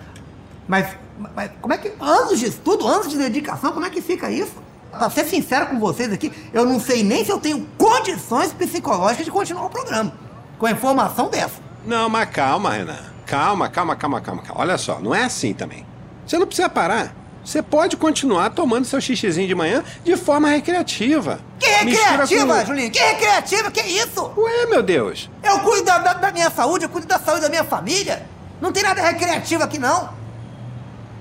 Mas, 0.69 0.87
mas 1.35 1.51
como 1.63 1.73
é 1.73 1.79
que. 1.79 1.93
Anos 1.99 2.41
de 2.41 2.47
estudo, 2.47 2.87
anos 2.87 3.09
de 3.09 3.17
dedicação, 3.17 3.73
como 3.73 3.87
é 3.87 3.91
que 3.91 4.03
fica 4.03 4.31
isso? 4.31 4.53
Pra 4.91 5.09
ser 5.09 5.25
sincero 5.25 5.69
com 5.69 5.81
vocês 5.81 6.13
aqui, 6.13 6.31
eu 6.53 6.67
não 6.67 6.79
sei 6.79 7.03
nem 7.03 7.25
se 7.25 7.31
eu 7.31 7.39
tenho 7.39 7.67
condições 7.79 8.53
psicológicas 8.53 9.25
de 9.25 9.31
continuar 9.31 9.65
o 9.65 9.71
programa. 9.71 10.22
Com 10.63 10.67
a 10.67 10.71
informação 10.71 11.29
dessa. 11.29 11.57
Não, 11.85 12.09
mas 12.09 12.31
calma, 12.31 12.71
Renan. 12.71 12.97
Calma, 13.27 13.69
calma, 13.69 13.97
calma, 13.97 14.21
calma, 14.21 14.43
calma. 14.43 14.61
Olha 14.63 14.79
só, 14.79 15.01
não 15.01 15.13
é 15.13 15.25
assim 15.25 15.53
também. 15.53 15.85
Você 16.25 16.39
não 16.39 16.47
precisa 16.47 16.69
parar. 16.69 17.13
Você 17.45 17.61
pode 17.61 17.97
continuar 17.97 18.51
tomando 18.51 18.85
seu 18.85 19.01
xixizinho 19.01 19.49
de 19.49 19.57
manhã 19.57 19.83
de 20.05 20.17
forma 20.17 20.49
recreativa. 20.49 21.41
Que 21.59 21.67
recreativa, 21.67 22.61
com... 22.61 22.67
Julinho? 22.67 22.93
Que 22.93 23.01
recreativa? 23.01 23.73
Que 23.73 23.81
isso? 23.81 24.33
Ué, 24.37 24.67
meu 24.67 24.85
Deus. 24.85 25.29
Eu 25.43 25.59
cuido 25.59 25.85
da, 25.85 25.99
da, 25.99 26.13
da 26.13 26.31
minha 26.31 26.49
saúde, 26.49 26.85
eu 26.85 26.89
cuido 26.89 27.09
da 27.09 27.19
saúde 27.19 27.41
da 27.41 27.49
minha 27.49 27.65
família. 27.65 28.25
Não 28.61 28.71
tem 28.71 28.85
nada 28.85 29.03
recreativo 29.03 29.65
aqui, 29.65 29.81
não. 29.81 30.11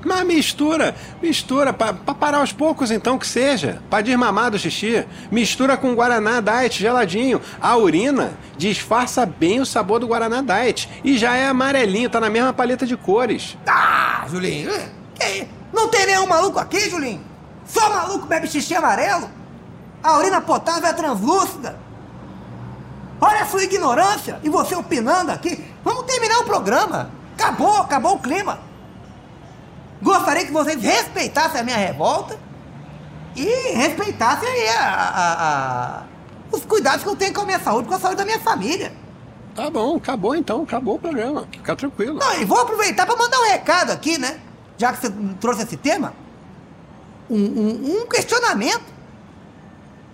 Mas 0.04 0.26
mistura, 0.26 0.96
mistura, 1.22 1.72
para 1.72 1.94
parar 1.94 2.40
aos 2.40 2.52
poucos 2.52 2.92
então 2.92 3.18
que 3.18 3.28
seja. 3.28 3.82
Pra 3.90 4.02
desmamar 4.02 4.52
do 4.52 4.58
xixi. 4.58 5.06
Mistura 5.30 5.78
com 5.78 5.94
Guaraná 5.94 6.42
Diet 6.42 6.80
geladinho. 6.80 7.42
A 7.62 7.78
urina 7.78 8.34
disfarça 8.58 9.26
bem 9.26 9.60
o 9.60 9.66
sabor 9.66 10.00
do 10.00 10.08
Guaraná 10.08 10.42
Diet. 10.42 10.90
E 11.04 11.18
já 11.18 11.36
é 11.36 11.48
amarelinho, 11.48 12.10
tá 12.10 12.20
na 12.20 12.30
mesma 12.30 12.52
paleta 12.52 12.86
de 12.86 12.98
cores. 12.98 13.58
Ah, 13.68 14.26
Julinho, 14.30 14.72
que, 15.16 15.48
não 15.72 15.88
tem 15.88 16.06
nenhum 16.08 16.28
maluco 16.28 16.60
aqui, 16.60 16.90
Julinho? 16.90 17.24
Só 17.66 17.90
maluco 17.90 18.26
bebe 18.26 18.48
xixi 18.48 18.76
amarelo? 18.76 19.30
A 20.04 20.18
urina 20.18 20.42
potável 20.42 20.90
é 20.90 20.94
translúcida. 20.94 21.80
Olha 23.20 23.42
a 23.42 23.46
sua 23.46 23.64
ignorância 23.64 24.40
e 24.44 24.50
você 24.50 24.76
opinando 24.76 25.32
aqui. 25.32 25.64
Vamos 25.84 26.06
terminar 26.06 26.40
o 26.40 26.46
programa. 26.46 27.12
Acabou, 27.36 27.78
acabou 27.78 28.16
o 28.16 28.20
clima. 28.20 28.71
Gostaria 30.02 30.46
que 30.46 30.52
vocês 30.52 30.82
respeitassem 30.82 31.62
a 31.62 31.64
minha 31.64 31.78
revolta 31.78 32.38
e 33.36 33.74
respeitassem 33.74 34.48
aí 34.48 34.70
a, 34.70 34.90
a, 34.90 35.34
a, 35.34 36.04
os 36.52 36.66
cuidados 36.66 37.04
que 37.04 37.10
eu 37.10 37.16
tenho 37.16 37.34
com 37.34 37.42
a 37.42 37.46
minha 37.46 37.60
saúde, 37.60 37.88
com 37.88 37.94
a 37.94 38.00
saúde 38.00 38.18
da 38.18 38.26
minha 38.26 38.40
família. 38.40 38.92
Tá 39.56 39.70
bom, 39.70 39.98
acabou 39.98 40.36
então, 40.36 40.64
acabou 40.64 40.96
o 40.96 41.00
programa. 41.00 41.48
Fica 41.52 41.76
tranquilo. 41.76 42.18
Não, 42.18 42.42
e 42.42 42.46
vou 42.46 42.60
aproveitar 42.60 43.06
para 43.06 43.16
mandar 43.16 43.40
um 43.40 43.50
recado 43.50 43.92
aqui, 43.92 44.18
né? 44.18 44.40
Já 44.78 44.94
que 44.94 45.02
você 45.02 45.14
trouxe 45.40 45.64
esse 45.64 45.78
tema. 45.78 46.14
Um, 47.30 47.36
um, 47.36 48.02
um 48.02 48.08
questionamento. 48.08 48.92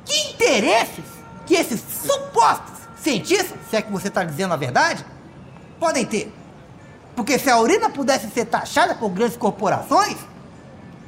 Que 0.06 0.30
interesses 0.30 1.06
que 1.46 1.56
esses 1.56 1.82
supostos 1.82 2.78
cientistas, 3.02 3.58
se 3.70 3.76
é 3.76 3.82
que 3.82 3.92
você 3.92 4.08
está 4.08 4.24
dizendo 4.24 4.54
a 4.54 4.58
verdade, 4.58 5.06
podem 5.80 6.06
ter? 6.06 6.34
Porque 7.18 7.40
se 7.40 7.50
a 7.50 7.60
urina 7.60 7.90
pudesse 7.90 8.30
ser 8.30 8.46
taxada 8.46 8.94
por 8.94 9.10
grandes 9.10 9.36
corporações, 9.36 10.18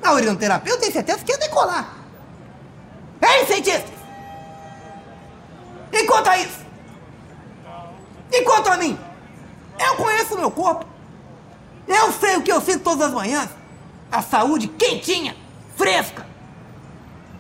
a 0.03 0.11
urinoterapia 0.13 0.73
eu 0.73 0.79
tenho 0.79 0.91
certeza 0.91 1.23
que 1.23 1.31
ia 1.31 1.37
decolar. 1.37 1.97
Ei, 3.21 3.45
cientistas! 3.45 3.93
E 5.91 6.03
quanto 6.05 6.27
a 6.27 6.37
isso? 6.39 6.65
E 8.31 8.41
quanto 8.41 8.69
a 8.71 8.77
mim? 8.77 8.97
Eu 9.77 9.95
conheço 9.97 10.33
o 10.33 10.39
meu 10.39 10.49
corpo. 10.49 10.83
Eu 11.87 12.11
sei 12.13 12.37
o 12.37 12.41
que 12.41 12.51
eu 12.51 12.59
sinto 12.59 12.85
todas 12.85 13.09
as 13.09 13.13
manhãs. 13.13 13.49
A 14.11 14.23
saúde 14.23 14.67
quentinha, 14.67 15.37
fresca. 15.77 16.25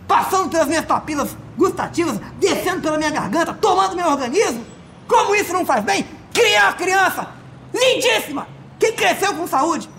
Passando 0.07 0.47
pelas 0.47 0.67
minhas 0.67 0.85
papilas 0.85 1.35
gustativas, 1.57 2.19
descendo 2.37 2.81
pela 2.81 2.99
minha 2.99 3.09
garganta, 3.09 3.51
tomando 3.51 3.95
meu 3.95 4.07
organismo. 4.07 4.63
Como 5.07 5.33
isso 5.33 5.53
não 5.53 5.65
faz 5.65 5.83
bem? 5.83 6.07
Criar 6.31 6.77
criança 6.77 7.29
lindíssima, 7.73 8.58
quem 8.79 8.93
cresceu 8.93 9.35
com 9.35 9.45
saúde? 9.45 9.89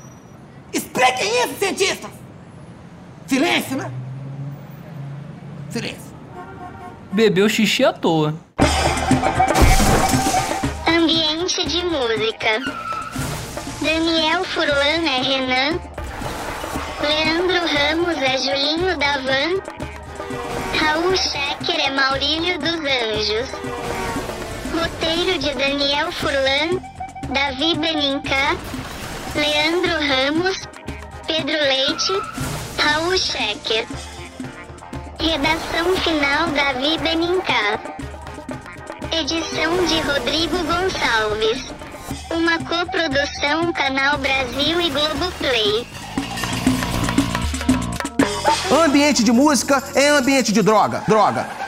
Expliquem 0.73 1.45
isso, 1.45 1.55
cientistas! 1.59 2.11
Silêncio, 3.27 3.77
né? 3.77 3.91
Silêncio. 5.69 6.11
Bebeu 7.13 7.49
xixi 7.49 7.85
à 7.85 7.93
toa. 7.93 8.35
Ambiente 10.89 11.65
de 11.67 11.85
música. 11.85 12.61
Daniel 13.81 14.45
Furlan 14.45 15.05
é 15.07 15.23
Renan. 15.23 15.81
Leandro 17.01 17.67
Ramos 17.67 18.17
é 18.17 18.39
Julinho 18.39 18.99
da 18.99 19.19
Van. 19.19 19.61
Raul 20.79 21.17
Schecker 21.17 21.81
é 21.81 21.91
Maurílio 21.91 22.59
dos 22.59 22.75
Anjos. 22.75 23.51
Roteiro 24.75 25.39
de 25.39 25.55
Daniel 25.55 26.11
Furlan. 26.13 26.90
Davi 27.33 27.77
Benincá, 27.77 28.57
Leandro 29.37 29.93
Ramos, 30.05 30.67
Pedro 31.29 31.53
Leite, 31.53 32.13
Raul 32.77 33.17
Schecker. 33.17 33.87
Redação 35.17 35.97
final 35.99 36.49
Davi 36.49 36.99
Benincá. 36.99 37.79
Edição 39.13 39.87
de 39.87 40.01
Rodrigo 40.01 40.59
Gonçalves. 40.59 41.73
Uma 42.33 42.59
coprodução 42.59 43.73
Canal 43.75 44.19
Brasil 44.19 44.81
e 44.81 44.91
Globoplay. 44.91 45.87
Ambiente 48.85 49.23
de 49.23 49.31
música 49.31 49.81
é 49.95 50.09
ambiente 50.09 50.53
de 50.53 50.63
droga. 50.63 51.05
Droga. 51.07 51.60